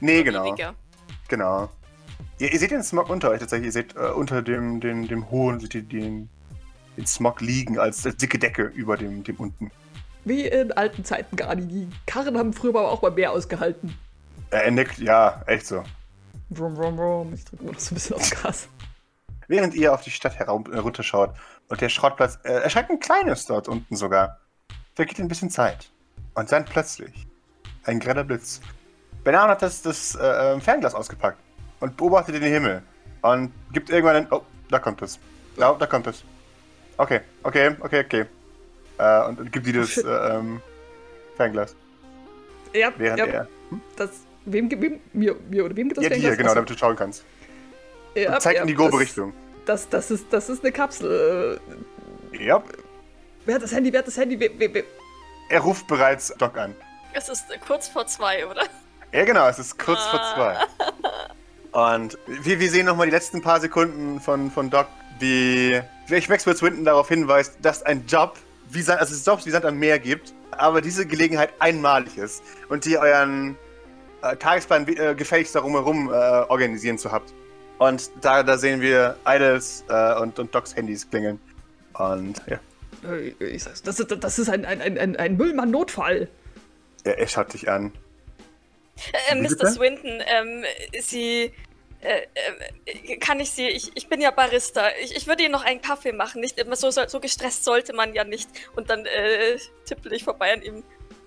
[0.00, 0.54] Nee, genau.
[1.26, 1.70] Genau.
[2.38, 3.66] Ihr, ihr seht den Smog unter euch tatsächlich.
[3.66, 6.28] Ihr seht äh, unter dem, dem, dem hohen, seht ihr den,
[6.98, 9.70] den Smog liegen als, als dicke Decke über dem, dem unten.
[10.24, 11.70] Wie in alten Zeiten gar nicht.
[11.70, 13.96] Die Karren haben früher aber auch mal mehr ausgehalten.
[14.50, 15.84] Äh, er nickt, ja, echt so.
[16.58, 17.34] Rum, rum, rum.
[17.34, 18.68] Ich drücke immer noch so ein bisschen aufs Gas.
[19.46, 23.68] Während ihr auf die Stadt herum, äh, und der Schrottplatz äh, erscheint ein kleines dort
[23.68, 24.40] unten sogar.
[24.94, 25.90] Vergeht ein bisschen Zeit.
[26.34, 27.26] Und dann plötzlich
[27.84, 28.60] ein greller Blitz.
[29.24, 31.38] Benan hat das, das äh, äh, Fernglas ausgepackt
[31.80, 32.82] und beobachtet den Himmel
[33.22, 34.26] und gibt irgendwann ein.
[34.30, 35.18] Oh, da kommt es.
[35.56, 36.24] Ja, da kommt es.
[36.98, 38.24] Okay, okay, okay, okay.
[38.98, 40.06] Äh, und, und gibt dir das äh,
[40.36, 40.60] ähm,
[41.36, 41.74] Fernglas.
[42.74, 43.48] Ja, Während ja er.
[43.96, 44.10] das.
[44.44, 46.36] Wem, gibt- wem, mir, mir oder wem geht das Ja, dir, Fernglas?
[46.38, 47.24] genau, Achso, damit du schauen kannst.
[48.14, 49.32] ja, Und zeigt ja, in die grobe das- Richtung.
[49.66, 51.60] Das, das, ist, das ist eine Kapsel.
[52.32, 52.62] Äh, Ja,
[53.44, 53.92] wer hat das Handy?
[53.92, 54.38] Wer hat das Handy?
[54.40, 54.82] Wer, wer, wer?
[55.50, 56.74] er ruft bereits Doc an.
[57.12, 58.64] Es ist kurz vor zwei, oder?
[59.12, 60.34] Ja, genau, es ist kurz vor Ah.
[60.34, 61.98] zwei.
[61.98, 64.86] Und wir, wir sehen nochmal die letzten paar Sekunden von, von Doc,
[65.20, 68.38] wie vielleicht Maxwell Swinton darauf hinweist, dass ein Job,
[68.70, 72.42] wie Sand, also es Jobs wie Sand am Meer gibt, aber diese Gelegenheit einmalig ist
[72.68, 73.56] und ihr euren
[74.22, 77.32] äh, Tagesplan äh, gefälligst darum herum äh, organisieren zu habt.
[77.78, 81.38] Und da, da sehen wir Idols äh, und, und Docs Handys klingeln.
[81.92, 82.58] Und ja,
[83.08, 86.28] Äh, Ich sag's, das ist, das ist ein, ein, ein, ein, Müllmann-Notfall.
[87.04, 87.92] er, er schaut dich an.
[89.30, 89.66] Äh, Mr.
[89.66, 90.64] Swinton, ähm,
[91.00, 91.52] Sie.
[92.00, 92.26] Äh,
[92.84, 93.68] äh, kann ich Sie.
[93.68, 94.88] Ich, ich bin ja Barista.
[95.02, 96.40] Ich, ich würde Ihnen noch einen Kaffee machen.
[96.40, 98.48] Nicht immer so, so, gestresst sollte man ja nicht.
[98.76, 100.84] Und dann äh, tippel ich vorbei an ihm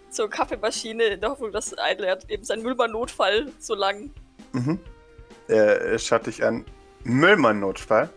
[0.10, 4.12] zur Kaffeemaschine in der Hoffnung, dass hat eben sein Müllmann-Notfall so lang.
[4.52, 4.80] Mhm.
[5.48, 6.66] Er, er schaut dich an.
[7.04, 8.10] Müllmann-Notfall.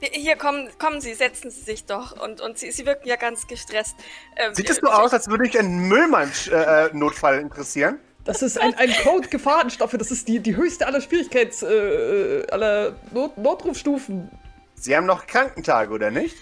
[0.00, 2.20] Hier, kommen, kommen Sie, setzen Sie sich doch.
[2.20, 3.94] Und, und Sie, Sie wirken ja ganz gestresst.
[4.36, 8.00] Ähm, Sieht es äh, so aus, als würde dich ein Müllmann-Notfall interessieren?
[8.24, 9.94] Das ist ein, ein Code Gefahrenstoffe.
[9.98, 14.30] Das ist die, die höchste aller Schwierigkeits, äh, aller Not Notrufstufen.
[14.74, 16.36] Sie haben noch Krankentage, oder nicht?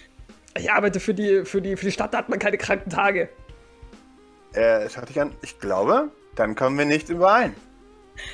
[0.57, 3.29] Ich arbeite für die, für die, für die Stadt, da hat man keine kranken Tage.
[4.53, 5.35] Äh, schau dich an.
[5.41, 7.55] Ich glaube, dann kommen wir nicht überein.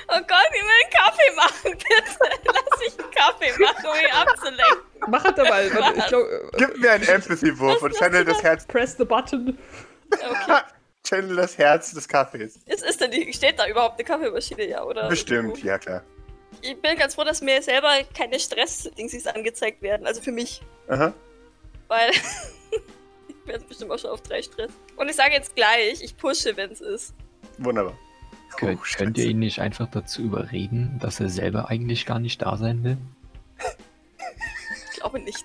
[0.08, 2.42] Oh Gott, ich will einen Kaffee machen, bitte.
[2.44, 4.78] Lass mich einen Kaffee machen, um ihn abzulenken.
[5.06, 5.72] Mach halt dabei.
[5.72, 8.66] Warte, ich glaub, äh, Gib mir einen Empathy-Wurf und channel das Herz.
[8.66, 9.58] press the button.
[10.12, 10.60] Okay.
[11.04, 12.56] Channel das Herz des Kaffees.
[12.66, 15.08] Ist, ist denn die, steht da überhaupt eine Kaffeemaschine, ja, oder?
[15.08, 16.02] Bestimmt, ja klar.
[16.62, 20.06] Ich bin ganz froh, dass mir selber keine Stress-Dingsies angezeigt werden.
[20.06, 20.62] Also für mich.
[20.88, 21.12] Aha.
[21.88, 22.10] Weil
[23.28, 24.72] ich bin jetzt bestimmt auch schon auf drei Stress.
[24.96, 27.14] Und ich sage jetzt gleich, ich pushe, wenn es ist.
[27.58, 27.96] Wunderbar.
[28.56, 32.42] Könnt, Oh, könnt ihr ihn nicht einfach dazu überreden, dass er selber eigentlich gar nicht
[32.42, 32.96] da sein will?
[34.90, 35.44] Ich glaube nicht.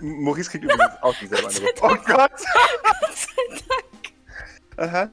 [0.00, 1.82] Maurice kriegt übrigens auch dieselbe Antwort.
[1.82, 2.32] Oh Gott!
[2.82, 3.84] Gott sei Dank.
[4.76, 5.10] Aha.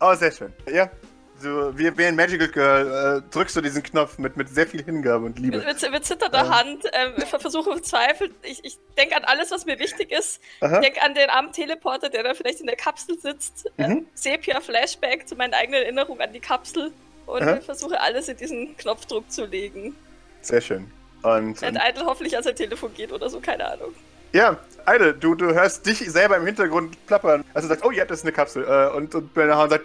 [0.00, 0.52] Oh, sehr schön.
[0.72, 0.90] Ja.
[1.36, 4.84] So, wie, wie ein Magical Girl äh, drückst du diesen Knopf mit, mit sehr viel
[4.84, 5.58] Hingabe und Liebe.
[5.58, 6.50] Mit, mit, mit zitternder Ähm.
[6.50, 6.84] Hand,
[7.18, 8.32] ich versuche verzweifelt.
[8.42, 10.40] Ich, ich denke an alles, was mir wichtig ist.
[10.60, 10.76] Aha.
[10.76, 13.66] Ich denke an den armen Teleporter, der da vielleicht in der Kapsel sitzt.
[13.76, 13.84] Mhm.
[13.84, 16.92] Ähm, Sepia-Flashback zu meinen eigenen Erinnerungen an die Kapsel.
[17.26, 17.56] Und Aha.
[17.56, 19.96] ich versuche alles in diesen Knopfdruck zu legen.
[20.40, 20.90] Sehr schön.
[21.22, 23.94] Und, und Idle hoffentlich an sein Telefon geht oder so, keine Ahnung.
[24.34, 27.42] Ja, Eide, du, du hörst dich selber im Hintergrund plappern.
[27.54, 28.64] Also du sagst, oh ja, das ist eine Kapsel.
[28.64, 29.84] Äh, und, und Bernhard sagt,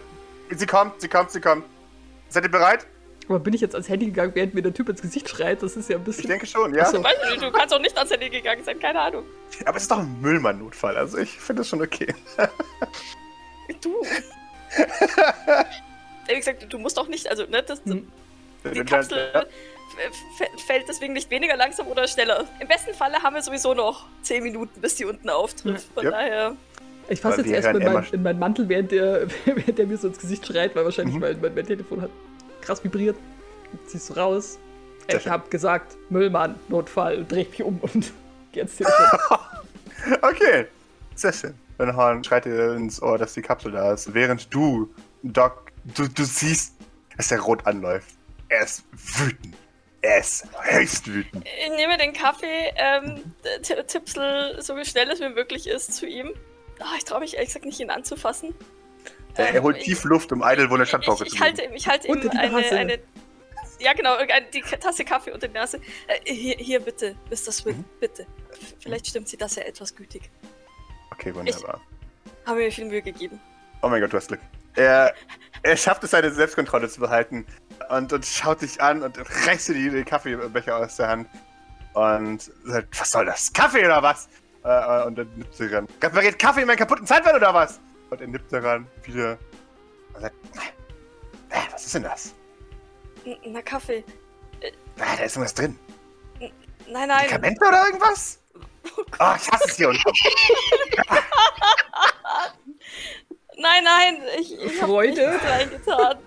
[0.54, 1.64] sie kommt, sie kommt, sie kommt.
[2.28, 2.86] Seid ihr bereit?
[3.30, 5.62] Aber bin ich jetzt ans Handy gegangen, während mir der Typ ins Gesicht schreit?
[5.64, 6.24] Das ist ja ein bisschen.
[6.24, 6.84] Ich denke schon, ja.
[6.86, 7.02] So.
[7.04, 9.24] Weiß ich nicht, du kannst auch nicht ans Handy gegangen sein, keine Ahnung.
[9.66, 10.98] Aber es ist doch ein Müllmann-Notfall.
[10.98, 12.14] Also ich finde das schon okay.
[13.82, 14.02] Du.
[16.28, 18.08] Wie gesagt, du musst doch nicht, also, ne, das, Hm.
[18.74, 19.42] die Kapsel Ja.
[19.42, 19.50] f- f-
[20.66, 22.46] fällt deswegen nicht weniger langsam oder schneller.
[22.60, 25.82] Im besten Falle haben wir sowieso noch 10 Minuten, bis die unten auftritt.
[25.94, 26.12] Von Ja.
[26.12, 26.56] daher.
[27.10, 30.08] Ich fasse jetzt erstmal in, mein, in meinen Mantel, während der, während der mir so
[30.10, 31.22] ins Gesicht schreit, weil wahrscheinlich Mhm.
[31.22, 32.12] mein, mein, mein Telefon hat
[32.62, 33.18] krass vibriert.
[33.88, 34.60] Ziehst du raus.
[35.08, 35.32] Sehr ich schön.
[35.32, 38.12] hab gesagt, Müllmann, Notfall, und dreh mich um und
[38.52, 39.08] geh ins Telefon.
[40.22, 40.66] Okay,
[41.16, 41.54] sehr schön.
[41.78, 44.90] Wenn Horn schreit dir ins Ohr, dass die Kapsel da ist, während du,
[45.24, 46.74] Doc, du, du siehst,
[47.18, 48.08] dass er rot anläuft.
[48.48, 49.56] Er ist wütend.
[50.02, 51.46] Er ist höchst wütend.
[51.46, 53.34] Ich nehme den Kaffee, ähm,
[53.88, 56.34] Tipsel so schnell es mir möglich ist zu ihm.
[56.80, 58.56] Ah, ich traue mich ehrlich gesagt nicht, ihn anzufassen.
[59.36, 61.42] Er, er Ähm, holt ich- tief Luft, um Idle wohl eine Stadtpauke ich, zu ich
[61.42, 63.00] halte ihm, ich halte ihm eine, eine.
[63.80, 65.82] Ja, genau, eine, die Tasse Kaffee unter die Nase.
[66.08, 67.52] Äh, hier, hier, bitte, Mr.
[67.52, 67.86] Swin, Mhm.
[68.00, 68.26] bitte.
[68.82, 70.30] Vielleicht stimmt sie das ja etwas gütig.
[71.12, 71.82] Okay, wunderbar.
[72.46, 73.40] Haben mir viel Mühe gegeben.
[73.82, 74.42] Oh mein Gott, du hast Glück.
[74.76, 75.14] Er,
[75.64, 77.46] er schafft es, seine Selbstkontrolle zu behalten
[77.90, 81.30] und, und schaut dich an und reißt dir die, den Kaffeebecher aus der Hand
[81.94, 83.52] und sagt, was soll das?
[83.54, 84.28] Kaffee oder was?
[84.64, 85.88] Äh, äh, und dann nippt sie ran.
[86.02, 87.80] Repariert Kaffee in meinen kaputten Zeitwert oder was?
[88.10, 89.38] Und er nippt daran wieder
[90.14, 90.36] und sagt,
[91.50, 92.34] äh, was ist denn das?
[93.46, 94.04] Na, Kaffee.
[95.00, 95.80] Ah, da ist irgendwas drin.
[96.40, 97.20] Nein, nein.
[97.22, 98.40] Medikamente oder irgendwas?
[99.20, 100.02] Oh, ich hasse es hier unten.
[103.62, 105.34] Nein, nein, ich, ich Freude.
[105.34, 106.18] hab nichts reingetan.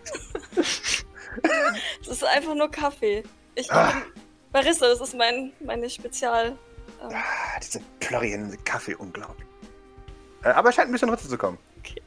[2.01, 3.23] das ist einfach nur Kaffee.
[3.55, 3.90] Ich Ah.
[3.92, 4.03] bin
[4.53, 6.57] Barista, das ist mein, meine Spezial.
[7.03, 9.47] Ähm, Ah, diese florierende Kaffee, unglaublich.
[10.45, 11.59] Äh, aber er scheint ein bisschen runterzukommen.
[11.79, 12.01] okay.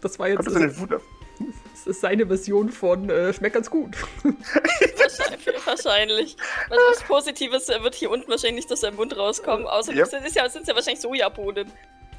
[0.00, 1.02] Das war jetzt Kommt das in den Wut auf?
[1.72, 3.96] das ist seine Version von äh, schmeckt ganz gut.
[4.24, 5.66] Wahrscheinlich.
[5.66, 6.36] wahrscheinlich.
[6.68, 9.66] Was, was Positives wird hier unten wahrscheinlich nicht aus seinem Mund rauskommen.
[9.66, 10.08] Außerdem Yep.
[10.08, 11.70] sind es ja, sind's ja wahrscheinlich Sojabohnen.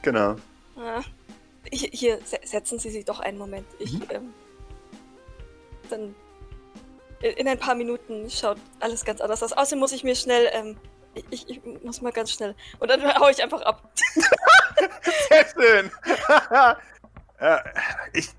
[0.01, 0.35] Genau.
[0.77, 1.01] Ah.
[1.71, 3.65] Hier, hier, se- setzen Sie sich doch einen Moment.
[3.79, 4.03] Ich, Mhm.
[4.09, 4.33] ähm,
[5.89, 6.15] dann.
[7.23, 9.53] In in ein paar Minuten schaut alles ganz anders aus.
[9.53, 10.77] Außerdem muss ich mir schnell, ähm,
[11.29, 12.53] ich, ich, muss mal ganz schnell.
[12.79, 13.89] Und dann hau ich einfach ab.
[15.29, 15.91] Sehr schön.
[17.39, 17.57] äh,
[18.11, 18.29] ich.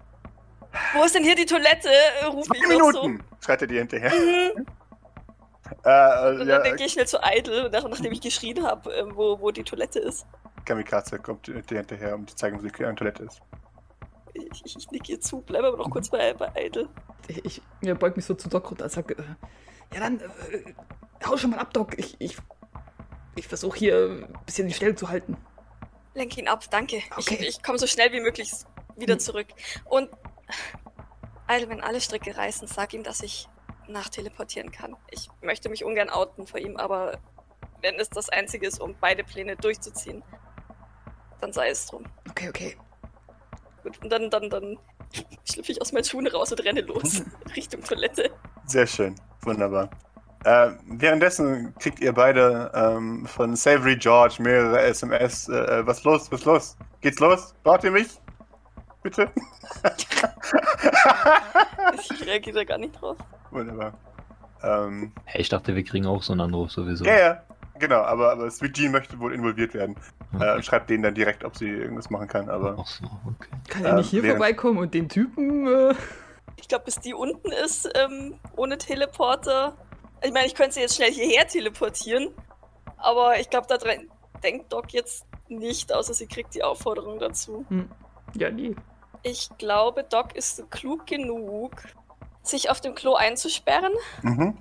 [0.93, 1.89] Wo ist denn hier die Toilette?
[1.89, 3.25] Äh, Rufe Zwei ich Minuten!
[3.41, 4.11] Schreit er dir hinterher.
[4.11, 4.17] so.
[4.17, 4.67] Mhm.
[5.85, 8.93] Äh, Und äh, dann ja, gehe ich schnell zu Idle, nach, nachdem ich geschrien habe,
[8.93, 10.27] ähm, wo, wo die Toilette ist.
[10.67, 13.41] Kamikaze kommt dir hinterher, um zu zeigen, wo die Toilette ist.
[14.35, 16.89] Ich, ich, ich nick ihr zu, bleibe aber noch kurz bei, bei Idle.
[17.29, 19.15] Ich, ich beug mich so zu Doc runter und sag, äh,
[19.93, 20.75] ja dann, äh,
[21.27, 21.99] hau schon mal ab, Doc.
[21.99, 22.37] Ich, ich,
[23.37, 25.37] ich versuche hier ein bisschen die Stelle zu halten.
[26.15, 27.03] Lenk ihn ab, danke.
[27.17, 27.39] Okay.
[27.41, 28.53] Ich, ich komme so schnell wie möglich
[28.97, 29.21] wieder Hm.
[29.21, 29.47] zurück.
[29.85, 30.11] Und
[31.49, 33.49] Idle, wenn alle Stricke reißen, sag ihm, dass ich
[33.89, 34.97] nachteleportieren kann.
[35.11, 37.19] Ich möchte mich ungern outen vor ihm, aber
[37.83, 40.23] wenn es das Einzige ist, um beide Pläne durchzuziehen,
[41.41, 42.05] dann sei es drum.
[42.31, 42.77] Okay, okay.
[43.85, 44.79] Gut, und dann, dann, dann
[45.45, 47.23] schlüpfe ich aus meinen Schuhen raus und renne los
[47.57, 48.31] Richtung Toilette.
[48.67, 49.15] Sehr schön.
[49.43, 49.89] Wunderbar.
[50.45, 55.49] Äh, währenddessen kriegt ihr beide ähm, von Savory George mehrere SMS.
[55.49, 56.33] Äh, was los?
[56.33, 56.77] Was los?
[57.01, 57.55] Geht's los?
[57.63, 58.09] Braucht ihr mich?
[59.03, 59.31] Bitte?
[62.11, 63.17] Ich reagiere gar nicht drauf.
[63.51, 63.93] Wunderbar.
[64.63, 67.05] Ähm, Hey, ich dachte, wir kriegen auch so einen Anruf sowieso.
[67.05, 67.43] ja, ja,
[67.79, 69.97] genau, aber, aber Sweet Jean möchte wohl involviert werden.
[70.33, 70.55] Äh, Okay.
[70.57, 72.77] und schreibt denen dann direkt, ob sie irgendwas machen kann, aber.
[72.81, 73.49] Ach so, okay.
[73.69, 75.67] Kann er Ähm, nicht hier während- vorbeikommen und den Typen.
[75.67, 75.95] Äh,
[76.57, 79.77] Ich glaube, bis die unten ist, ähm, ohne Teleporter.
[80.23, 82.31] Ich meine, ich könnte sie jetzt schnell hierher teleportieren.
[82.97, 84.09] Aber ich glaube, da drin
[84.43, 87.65] denkt Doc jetzt nicht, außer sie kriegt die Aufforderung dazu.
[88.35, 88.75] ja, nee.
[89.23, 91.73] Ich glaube, Doc ist klug genug,
[92.43, 93.93] sich auf dem Klo einzusperren.
[94.23, 94.57] Mhm.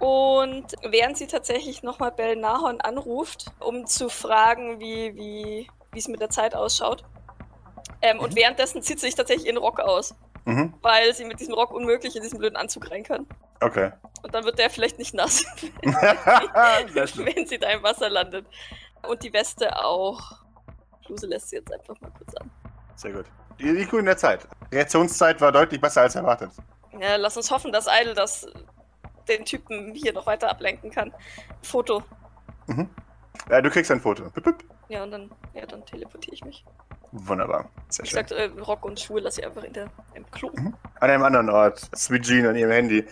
[0.00, 6.20] Und während sie tatsächlich nochmal Belnahon anruft, um zu fragen, wie wie wie es mit
[6.20, 7.04] der Zeit ausschaut.
[8.02, 8.36] Ähm, Und Mhm.
[8.36, 10.14] währenddessen zieht sie sich tatsächlich ihren Rock aus,
[10.46, 10.72] Mhm.
[10.82, 13.26] weil sie mit diesem Rock unmöglich in diesen blöden Anzug rein kann.
[13.60, 13.92] Okay.
[14.22, 15.44] Und dann wird der vielleicht nicht nass,
[15.82, 17.26] schön.
[17.26, 18.46] wenn sie da im Wasser landet.
[19.06, 20.20] Und die Weste auch.
[21.06, 22.50] Fluse lässt sie jetzt einfach mal kurz an.
[22.94, 23.26] Sehr gut.
[23.58, 24.46] Die, die in der Zeit.
[24.72, 26.50] Reaktionszeit war deutlich besser als erwartet.
[26.98, 28.46] Ja, lass uns hoffen, dass Idle das
[29.28, 31.12] den Typen hier noch weiter ablenken kann.
[31.62, 32.02] Foto.
[33.48, 34.30] Äh, du kriegst ein Foto.
[34.30, 34.64] Bip, bip.
[34.88, 36.64] Ja, und dann, ja, dann teleportiere ich mich.
[37.12, 37.70] Wunderbar.
[37.88, 38.22] Sehr Wie schön.
[38.22, 40.50] gesagt, äh, Rock und Schuhe lasse ich einfach in der, im Klo.
[40.50, 41.90] An einem anderen Ort.
[41.96, 43.04] Sweet Jean an ihrem Handy.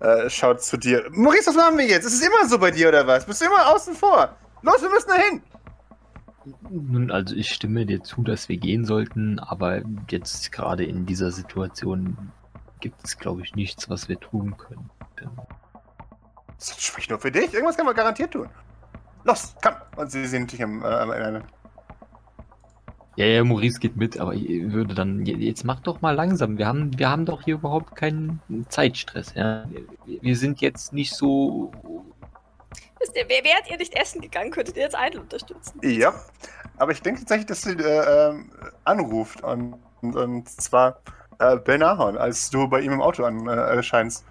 [0.00, 1.06] Äh, schaut zu dir.
[1.10, 2.04] Maurice, was machen wir jetzt?
[2.04, 3.24] Ist es immer so bei dir oder was?
[3.24, 4.36] Bist du immer außen vor?
[4.62, 5.42] Los, wir müssen dahin.
[6.70, 11.32] Nun, also ich stimme dir zu, dass wir gehen sollten, aber jetzt gerade in dieser
[11.32, 12.30] Situation
[12.80, 14.90] gibt es, glaube ich, nichts, was wir tun können.
[16.58, 17.52] Das spricht nur für dich.
[17.52, 18.48] Irgendwas können wir garantiert tun.
[19.24, 19.74] Los, komm.
[19.96, 21.42] Und sie sind natürlich am, äh, am Ende.
[23.16, 26.58] Ja, ja, Maurice geht mit, aber ich würde dann, jetzt mach doch mal langsam.
[26.58, 29.64] Wir haben, wir haben doch hier überhaupt keinen Zeitstress, ja.
[30.20, 31.72] Wir- sind jetzt nicht so.
[33.00, 35.80] Wisst ihr, wer wärt ihr nicht essen gegangen, könntet ihr jetzt Idle unterstützen.
[35.82, 36.12] Ja.
[36.76, 38.50] Aber ich denke tatsächlich, dass sie äh, ähm,
[38.84, 39.42] anruft.
[39.42, 41.00] Und, und, und zwar
[41.38, 44.26] äh, Ben Ahorn, als du bei ihm im Auto an, äh, erscheinst.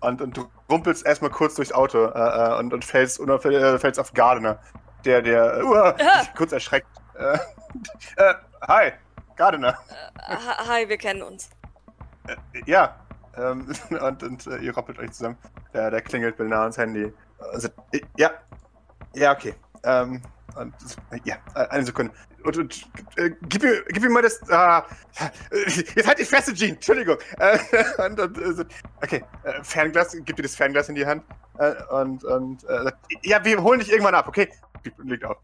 [0.00, 4.00] Und, und du rumpelst erstmal kurz durchs Auto äh, äh, und, und fällst, äh, fällst
[4.00, 4.58] auf Gardner.
[5.04, 6.88] Der, der, uh, dich kurz erschreckt.
[7.14, 7.38] Äh,
[8.16, 8.34] äh,
[8.66, 8.92] hi,
[9.36, 9.78] Gardner.
[10.28, 10.36] Äh,
[10.68, 11.50] hi, wir kennen uns.
[12.26, 12.96] Äh, ja.
[13.36, 15.38] Ähm, und und äh, ihr rappelt euch zusammen.
[15.72, 17.12] Der, der klingelt Bill ans Handy.
[17.38, 18.30] Also, äh, ja.
[19.14, 19.54] Ja, okay.
[19.84, 20.20] Ähm, äh,
[21.24, 22.12] ja, eine Sekunde.
[22.44, 24.40] Und, und äh, gib, mir, gib mir mal das.
[24.50, 24.84] Ah,
[25.50, 26.74] jetzt halt die Fresse, Jean.
[26.74, 27.16] Entschuldigung.
[27.38, 27.58] Äh,
[28.06, 28.64] und, und, äh,
[29.02, 31.24] okay, äh, Fernglas, gib dir das Fernglas in die Hand.
[31.90, 32.64] Und, und
[33.22, 34.48] ja, wir holen dich irgendwann ab, okay?
[34.96, 35.38] Und legt auf.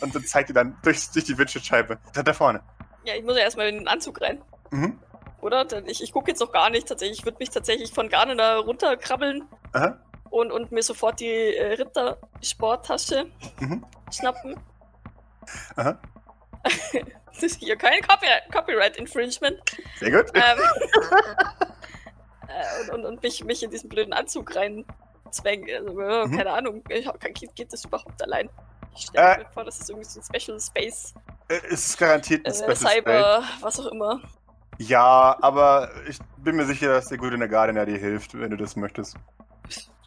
[0.00, 1.96] Und dann zeigt ihr dann durch, durch die Windschutzscheibe.
[2.12, 2.60] Da, da vorne.
[3.04, 4.42] Ja, ich muss ja erstmal in den Anzug rein.
[4.72, 4.98] Mhm.
[5.40, 5.64] Oder?
[5.64, 7.20] Denn ich, ich gucke jetzt noch gar nicht tatsächlich.
[7.20, 9.96] Ich würde mich tatsächlich von Gardener runterkrabbeln Aha.
[10.30, 13.26] Und, und mir sofort die äh, Ritter-Sporttasche
[13.60, 13.84] Mhm.
[14.12, 14.56] schnappen.
[15.76, 15.98] Aha.
[17.32, 19.58] Das ist hier kein Copy Copyright Infringement.
[20.00, 20.30] Sehr gut.
[20.34, 20.42] ähm,
[22.48, 25.68] äh, und, und, und mich, mich in diesen blöden Anzug reinzwängen.
[25.86, 26.36] Also, äh, Mhm.
[26.36, 28.50] Keine Ahnung, ich, hab- kann, geht, geht das überhaupt allein?
[28.94, 29.38] Ich stelle Äh.
[29.38, 31.14] mir vor, das ist irgendwie so ein Special Space,
[31.48, 32.76] Äh, Es ist garantiert ein Special.
[32.76, 34.20] Cyber, was auch immer.
[34.78, 38.76] Ja, aber ich bin mir sicher, dass der gute Nagardiner dir hilft, wenn du das
[38.76, 39.16] möchtest.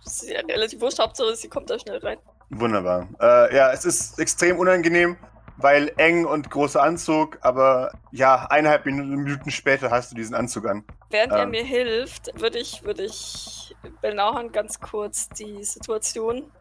[0.05, 2.17] Ist ja relativ wurscht, Hauptsache sie kommt da schnell rein.
[2.49, 3.07] Wunderbar.
[3.19, 5.17] Äh, ja, es ist extrem unangenehm,
[5.57, 10.83] weil eng und großer Anzug, aber ja, eineinhalb Minuten, später hast du diesen Anzug an.
[11.09, 11.51] Während er Ähm.
[11.51, 16.51] mir hilft, würde ich, würde ich Belnahan ganz kurz die Situation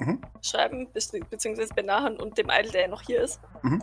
[0.00, 0.20] Mhm.
[0.42, 3.40] schreiben, beziehungsweise Belnahan und dem Idol, der ja noch hier ist.
[3.62, 3.82] Mhm.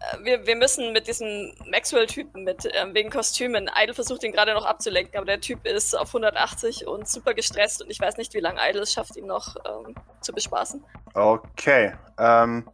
[0.00, 4.54] Äh, Wir, wir müssen mit diesem Maxwell-Typen, mit ähm, wegen Kostümen, Idol versucht ihn gerade
[4.54, 8.34] noch abzulenken, aber der Typ ist auf 180 und super gestresst und ich weiß nicht,
[8.34, 10.84] wie lange Idol es schafft, ihn noch ähm, zu bespaßen.
[11.14, 11.92] Okay.
[12.18, 12.68] Ähm,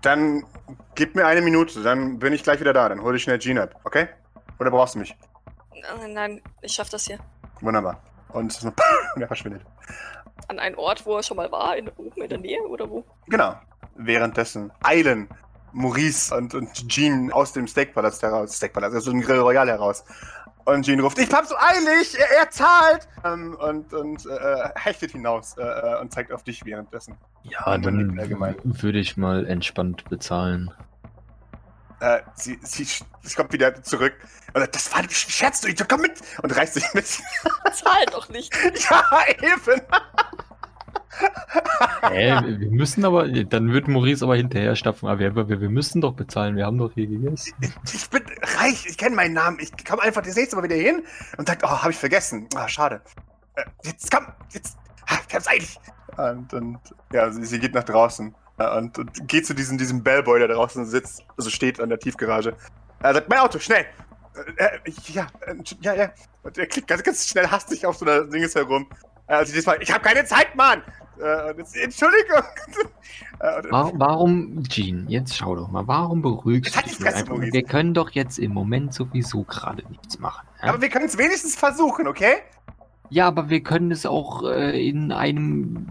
[0.00, 0.44] dann
[0.94, 2.88] gib mir eine Minute, dann bin ich gleich wieder da.
[2.88, 4.08] Dann hol ich schnell Jean ab, okay?
[4.58, 5.16] Oder brauchst du mich?
[5.72, 7.18] Äh, nein, ich schaff das hier.
[7.60, 8.02] Wunderbar.
[8.32, 8.58] Und
[9.20, 9.62] er verschwindet.
[10.48, 13.04] An einen Ort, wo er schon mal war, in, oben in der Nähe oder wo?
[13.28, 13.54] Genau.
[13.94, 15.28] Währenddessen eilen
[15.72, 18.56] Maurice und, und Jean aus dem Steakpalast heraus.
[18.56, 20.04] Steakpalast, also dem Grill Royal heraus.
[20.64, 23.08] Und Jean ruft, ich hab so eilig, er, er zahlt!
[23.24, 27.16] Ähm, und und äh, hechtet hinaus äh, äh, und zeigt auf dich währenddessen.
[27.42, 28.54] Ja, Und dann dann allgemein.
[28.62, 30.70] würde ich mal entspannt bezahlen.
[31.98, 34.14] Äh, sie, sie, sch- sie kommt wieder zurück.
[34.54, 36.20] Und sagt, das war ein Scherz, du, komm mit!
[36.42, 37.06] Und reißt sich mit.
[37.06, 38.52] Zahl doch nicht.
[38.90, 39.04] ja,
[39.40, 39.82] eben!
[42.10, 45.08] Hä, wir müssen aber, dann wird Maurice aber hinterher stapfen.
[45.08, 47.54] Aber wir, wir, wir müssen doch bezahlen, wir haben doch hier gegessen.
[47.92, 48.22] Ich bin
[48.58, 49.58] reich, ich kenne meinen Namen.
[49.60, 51.02] Ich komme einfach das nächste Mal wieder hin
[51.38, 52.48] und sagt, oh, habe ich vergessen.
[52.54, 53.00] Ah, schade.
[53.54, 54.76] Äh, jetzt komm, jetzt.
[55.08, 55.78] Ha, ich hab's eilig.
[56.16, 56.78] Und, und
[57.12, 60.84] ja, sie, sie geht nach draußen und, und geht zu diesem, diesem Bellboy, der draußen
[60.86, 62.54] sitzt, also steht an der Tiefgarage.
[63.02, 63.86] Er sagt, mein Auto, schnell.
[64.56, 66.12] äh, äh, ja, äh, ja, ja.
[66.42, 68.86] Und er klickt ganz, ganz schnell hastig auf so einer Dinges herum.
[69.26, 70.82] Äh, Also diesmal, ich habe keine Zeit, Mann!
[71.20, 72.42] Äh, jetzt, Entschuldigung!
[73.40, 77.40] Äh, Warum, warum, Jean, jetzt schau doch mal, warum beruhigst du dich einfach?
[77.40, 80.46] Wir können doch jetzt im Moment sowieso gerade nichts machen.
[80.62, 80.68] Ja?
[80.68, 82.34] Aber wir können es wenigstens versuchen, okay?
[83.10, 85.88] ja, aber wir können es auch äh, in einem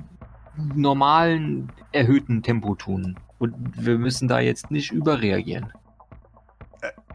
[0.73, 3.19] normalen, erhöhten Tempo tun.
[3.37, 5.73] Und wir müssen da jetzt nicht überreagieren.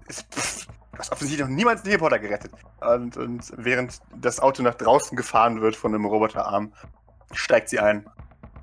[0.07, 2.53] Es- pff, Du hast offensichtlich noch niemals einen Reporter gerettet.
[2.81, 6.73] Und, und während das Auto nach draußen gefahren wird von einem Roboterarm,
[7.33, 8.09] steigt sie ein.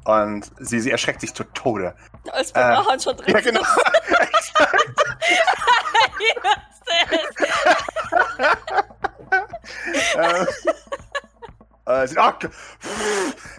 [0.05, 1.93] Und sie, sie erschreckt sich zu Tode.
[2.31, 3.61] Als Bernard schon drin Ja, genau.
[10.15, 10.45] äh,
[11.85, 12.31] äh, sie, oh,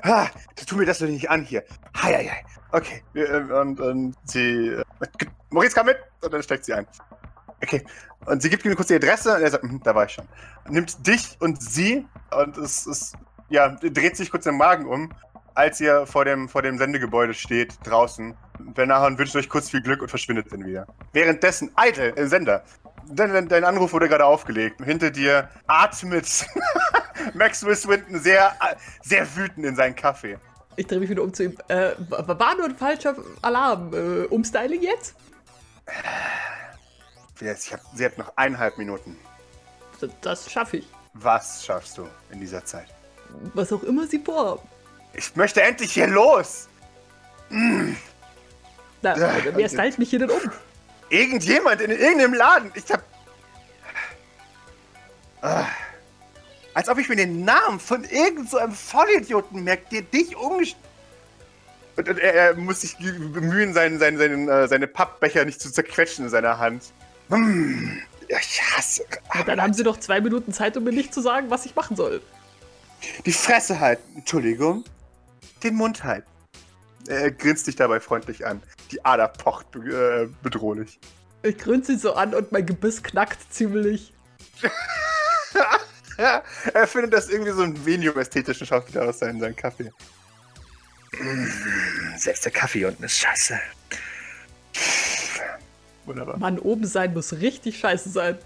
[0.03, 0.27] ah,
[0.67, 1.63] tu mir das doch nicht an hier.
[1.97, 2.45] Hei, hei, hei.
[2.73, 3.05] Okay.
[3.15, 4.71] äh, Und, und sie.
[4.71, 4.85] Äh,
[5.51, 5.99] Maurice, komm mit!
[6.23, 6.89] Und dann steigt sie ein.
[7.63, 7.85] Okay.
[8.27, 10.27] Und sie gibt ihm kurz die Adresse und er sagt, "Mhm, da war ich schon.
[10.69, 13.15] Nimmt dich und sie und es ist.
[13.51, 15.13] Ja, dreht sich kurz den Magen um,
[15.55, 18.35] als ihr vor dem, vor dem Sendegebäude steht, draußen.
[18.59, 20.87] Bernahon wünscht euch kurz viel Glück und verschwindet dann wieder.
[21.13, 22.65] Währenddessen, Eitel, im Sender.
[23.09, 24.81] Dein, dein, dein Anruf wurde gerade aufgelegt.
[24.83, 26.47] Hinter dir atmet
[27.35, 28.55] Maxwell Swinton sehr,
[29.03, 30.39] sehr wütend in seinen Kaffee.
[30.77, 31.57] Ich drehe mich wieder um zu ihm.
[31.69, 33.93] Äh, wa- war nur ein falscher Alarm.
[33.93, 35.15] Äh, Umstyling jetzt?
[37.41, 39.19] Yes, hab, sie hat noch eineinhalb Minuten.
[40.01, 40.89] Das, das schaffe ich.
[41.15, 42.87] Was schaffst du in dieser Zeit?
[43.55, 44.63] Was auch immer sie vorhaben.
[45.13, 46.69] Ich möchte endlich hier los!
[47.51, 47.95] Na,
[49.03, 49.69] Ja, wer okay.
[49.69, 50.41] stylt mich hier denn um?
[51.09, 52.73] Irgendjemand in irgendeinem Laden.
[52.75, 53.03] Ich hab.
[55.43, 55.67] Ah.
[56.73, 60.75] Als ob ich mir den Namen von irgendeinem so einem Vollidioten merke, der dich umgesch...
[61.97, 65.71] Und, und er, er muss sich bemühen, seinen, seinen, seinen, äh, seine Pappbecher nicht zu
[65.71, 66.83] zerquetschen in seiner Hand.
[67.29, 68.03] Hm.
[68.29, 69.05] Ja, ich hasse.
[69.35, 71.75] Na, dann haben sie doch zwei Minuten Zeit, um mir nicht zu sagen, was ich
[71.75, 72.23] machen soll.
[73.27, 74.17] Die Fresse halten.
[74.17, 74.85] Entschuldigung.
[75.63, 76.29] Den Mund halten.
[77.07, 78.63] Er grinst dich dabei freundlich an.
[78.91, 80.99] Die Ader pocht äh, bedrohlich.
[81.43, 84.15] Ich grinse sie so an und mein Gebiss knackt ziemlich.
[86.17, 86.43] Ja,
[86.75, 89.93] er findet das irgendwie so einen Venium-ästhetischen Schauspieler aus seinem, seinem Kaffee.
[92.17, 93.61] Selbst der Kaffee unten ist scheiße.
[96.07, 96.39] Wunderbar.
[96.39, 98.39] Mann, oben sein muss richtig scheiße sein.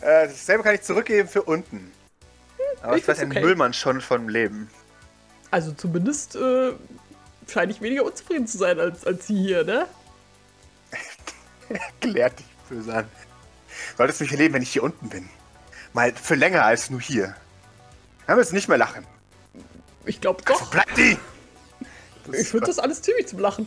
[0.00, 1.92] Äh, dasselbe kann ich zurückgeben für unten.
[2.82, 3.40] Aber ich weiß ein okay.
[3.40, 4.70] Müllmann schon vom Leben.
[5.50, 6.72] Also zumindest äh,
[7.46, 9.86] scheine ich weniger unzufrieden zu sein als, als sie hier, ne?
[12.00, 13.08] Klärt dich böse an.
[13.96, 15.28] Solltest mich erleben, wenn ich hier unten bin.
[15.92, 17.34] Mal für länger als nur hier.
[18.26, 19.06] Dann wirst du nicht mehr lachen.
[20.04, 20.70] Ich glaube doch.
[20.70, 21.16] Bleib die!
[22.32, 23.66] Ich finde das alles ziemlich zum Lachen.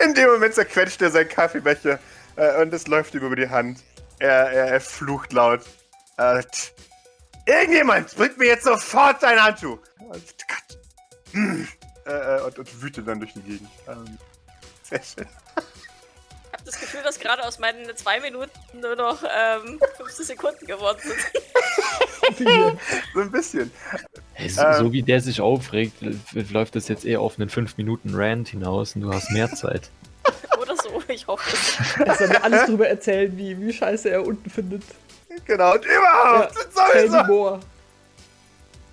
[0.00, 1.98] In dem Moment zerquetscht er seinen Kaffeebecher
[2.36, 3.82] äh, und es läuft ihm über die Hand.
[4.18, 5.60] Er, er, er flucht laut.
[6.18, 6.42] Äh.
[7.46, 9.78] Irgendjemand bringt mir jetzt sofort ein Handtuch!
[9.98, 10.24] Und,
[12.04, 13.70] äh, und, und wütet dann durch die Gegend.
[13.88, 14.18] Ähm,
[14.84, 15.26] sehr schön.
[16.64, 20.64] Ich habe das Gefühl, dass gerade aus meinen zwei Minuten nur noch ähm, 15 Sekunden
[20.64, 21.18] geworden sind.
[23.14, 23.72] So ein bisschen.
[24.34, 24.74] Hey, so, Ähm.
[24.78, 25.94] so wie der sich aufregt,
[26.50, 29.90] läuft das jetzt eher auf einen 5 Minuten Rant hinaus und du hast mehr Zeit.
[30.60, 31.98] Oder so, ich hoffe es.
[31.98, 34.84] Er soll mir alles drüber erzählen, wie, wie scheiße er unten findet.
[35.44, 36.54] Genau, und überhaupt!
[36.94, 37.60] Me sowieso.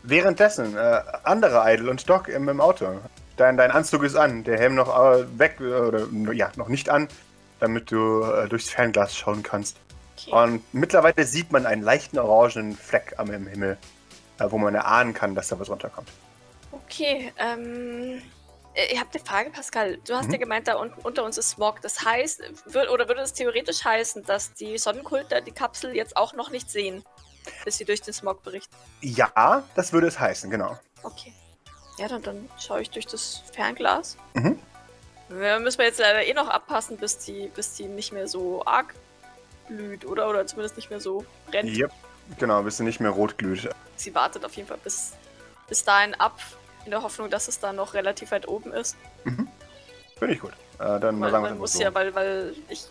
[0.01, 2.99] Währenddessen, äh, andere Idol und Doc im, im Auto.
[3.37, 6.89] Dein, dein Anzug ist an, der Helm noch äh, weg, äh, oder ja, noch nicht
[6.89, 7.07] an,
[7.59, 9.77] damit du äh, durchs Fernglas schauen kannst.
[10.17, 10.31] Okay.
[10.31, 13.77] Und mittlerweile sieht man einen leichten orangenen Fleck am im Himmel,
[14.39, 16.09] äh, wo man erahnen kann, dass da was runterkommt.
[16.71, 18.21] Okay, ähm.
[18.73, 19.97] äh, Ich habe eine Frage, Pascal.
[20.05, 20.33] Du hast Mhm.
[20.33, 21.81] ja gemeint, da unten unter uns ist Smog.
[21.81, 26.33] Das heißt, wür- oder würde es theoretisch heißen, dass die Sonnenkulter die Kapsel jetzt auch
[26.33, 27.03] noch nicht sehen,
[27.65, 28.75] bis sie durch den Smog berichten?
[29.01, 30.77] Ja, das würde es heißen, genau.
[31.03, 31.33] Okay.
[31.97, 34.15] Ja, dann, dann schaue ich durch das Fernglas.
[34.33, 34.59] Mhm.
[35.29, 38.65] Wir müssen wir jetzt leider eh noch abpassen, bis die, bis die nicht mehr so
[38.65, 38.93] arg
[39.67, 40.29] blüht, oder?
[40.29, 41.69] Oder zumindest nicht mehr so brennt.
[41.69, 41.91] Yep.
[42.37, 43.69] Genau, bis sie nicht mehr rot glüht.
[43.95, 45.13] Sie wartet auf jeden Fall bis,
[45.67, 46.39] bis dahin ab,
[46.85, 48.95] in der Hoffnung, dass es da noch relativ weit oben ist.
[49.23, 50.53] Finde ich gut.
[50.79, 51.81] Äh, dann Weil sagen wir das muss so.
[51.81, 52.85] ja, weil, weil ich.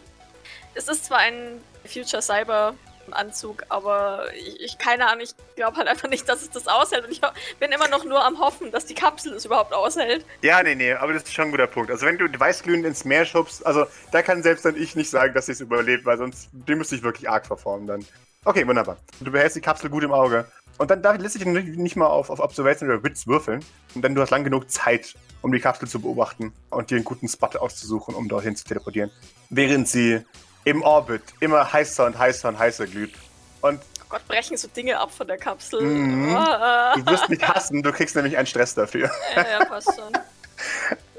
[0.75, 2.75] Es ist zwar ein Future Cyber
[3.13, 7.05] Anzug, aber ich, ich keine Ahnung, ich glaube halt einfach nicht, dass es das aushält.
[7.05, 7.21] Und ich
[7.59, 10.25] bin immer noch nur am Hoffen, dass die Kapsel es überhaupt aushält.
[10.43, 11.91] Ja, nee, nee, aber das ist schon ein guter Punkt.
[11.91, 15.35] Also wenn du weißglühend ins Meer schubst, also da kann selbst dann ich nicht sagen,
[15.35, 18.07] dass sie es überlebt, weil sonst den müsste ich wirklich arg verformen dann.
[18.45, 18.97] Okay, wunderbar.
[19.21, 20.47] Du behältst die Kapsel gut im Auge.
[20.79, 23.65] Und dann lässt sich nicht nicht mal auf, auf Observation oder Witz würfeln.
[23.95, 27.05] Und dann du hast lang genug Zeit, um die Kapsel zu beobachten und dir einen
[27.05, 29.11] guten Spot auszusuchen, um dorthin zu teleportieren.
[29.51, 30.25] Während sie
[30.69, 33.15] im Orbit immer heißer und heißer und heißer glüht.
[33.61, 35.83] Und Oh Gott, brechen so Dinge ab von der Kapsel.
[35.83, 36.35] Mhm.
[36.35, 39.11] Ah, du wirst mich hassen, du kriegst nämlich einen Stress dafür.
[39.37, 40.13] ja, ja, passt schon.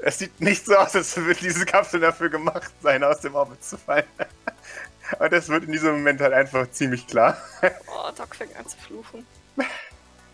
[0.02, 3.62] Es sieht nicht so aus, als würde diese Kapsel dafür gemacht sein, aus dem Orbit
[3.62, 4.04] zu fallen.
[5.18, 7.36] Und das wird in diesem Moment halt einfach ziemlich klar.
[7.86, 9.26] Oh, Doc fängt an zu fluchen.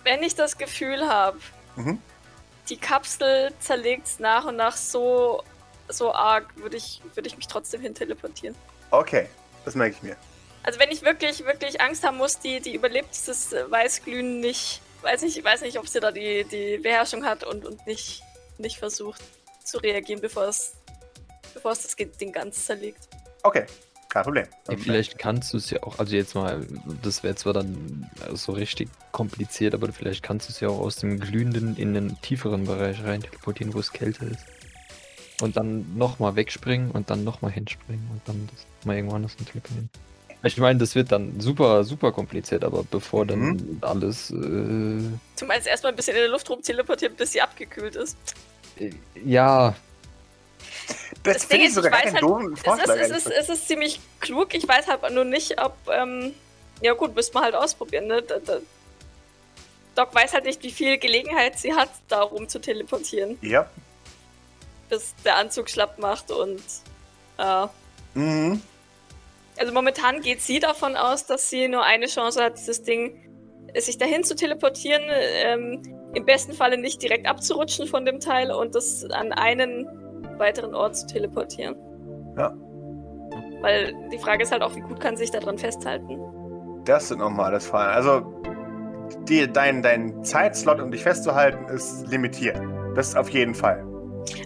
[0.05, 1.39] Wenn ich das Gefühl habe,
[1.75, 2.01] Mhm.
[2.69, 5.43] die Kapsel zerlegt nach und nach so,
[5.89, 8.55] so arg, würde ich, würde ich mich trotzdem hin teleportieren.
[8.91, 9.29] Okay,
[9.65, 10.17] das merke ich mir.
[10.63, 14.83] Also wenn ich wirklich, wirklich Angst haben muss, die, die überlebt dieses äh, Weißglühen nicht.
[15.03, 18.23] Weiß nicht, ich weiß nicht, ob sie da die, die Beherrschung hat und, und nicht,
[18.59, 19.23] nicht versucht
[19.63, 20.75] zu reagieren, bevor es,
[21.55, 23.09] bevor es das Ding ganz zerlegt.
[23.45, 23.67] Okay,
[24.09, 24.47] kein Problem.
[24.69, 26.67] Ja, vielleicht kannst du es ja auch, also jetzt mal,
[27.03, 30.97] das wäre zwar dann so richtig kompliziert, aber vielleicht kannst du es ja auch aus
[30.97, 34.45] dem glühenden in den tieferen Bereich rein teleportieren, wo es kälter ist.
[35.41, 39.45] Und dann nochmal wegspringen und dann nochmal hinspringen und dann das mal irgendwo anders hin
[39.47, 39.91] teleportieren.
[40.43, 45.67] Ich meine, das wird dann super, super kompliziert, aber bevor dann alles, äh, Du meinst
[45.67, 48.17] erstmal ein bisschen in der Luft rum teleportieren, bis sie abgekühlt ist.
[48.79, 48.91] äh,
[49.25, 49.75] ja,
[51.23, 54.01] Das, Das Ding ist, sogar ich weiß halt- Es ist, es, ist, es ist ziemlich
[54.21, 55.75] klug, ich weiß halt nur nicht, ob.
[55.93, 56.33] Ähm,
[56.81, 58.23] ja, gut, müsste man halt ausprobieren, ne?
[58.23, 58.59] Da, da,
[59.97, 63.69] Doc weiß halt nicht, wie viel Gelegenheit sie hat, darum zu teleportieren, Ja.
[64.89, 66.63] Bis der Anzug schlapp macht und.
[67.39, 67.67] Äh,
[68.15, 68.63] Mhm.
[69.59, 73.13] also momentan geht sie davon aus, dass sie nur eine Chance hat, dieses Ding,
[73.75, 75.83] äh, sich dahin zu teleportieren, ähm,
[76.15, 79.87] im besten Falle nicht direkt abzurutschen von dem Teil und das an einen
[80.39, 81.77] weiteren Ort zu teleportieren.
[82.39, 82.55] Ja.
[83.61, 86.19] Weil die Frage ist halt auch, wie gut kann sie sich daran festhalten.
[86.87, 87.89] Das sind nochmal das Fall.
[87.89, 88.23] Also,
[89.29, 92.59] die, dein, dein Zeitslot, um dich festzuhalten, ist limitiert.
[92.95, 93.86] Das auf jeden Fall.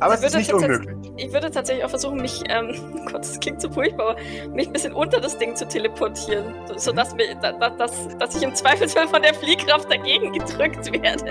[0.01, 1.13] Aber Sie es ist würde nicht unmöglich.
[1.17, 4.21] Ich würde tatsächlich auch versuchen, mich, ähm, Gott, das klingt so furchtbar, aber
[4.55, 8.37] mich ein bisschen unter das Ding zu teleportieren, so, sodass mir, da, da, dass, dass
[8.37, 11.31] ich im Zweifelsfall von der Fliehkraft dagegen gedrückt werde.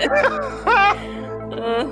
[1.56, 1.84] äh,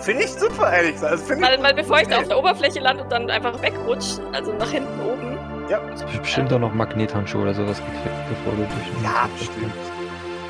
[0.00, 1.12] Finde ich super, ehrlich gesagt.
[1.12, 4.52] Also, weil, weil bevor ich da auf der Oberfläche lande und dann einfach wegrutsche, also
[4.54, 5.70] nach hinten oben, ich.
[5.70, 9.72] Ja, du hast bestimmt auch noch Magnethandschuhe oder sowas gekriegt, bevor du durch ja bestimmt.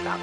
[0.01, 0.17] Klar.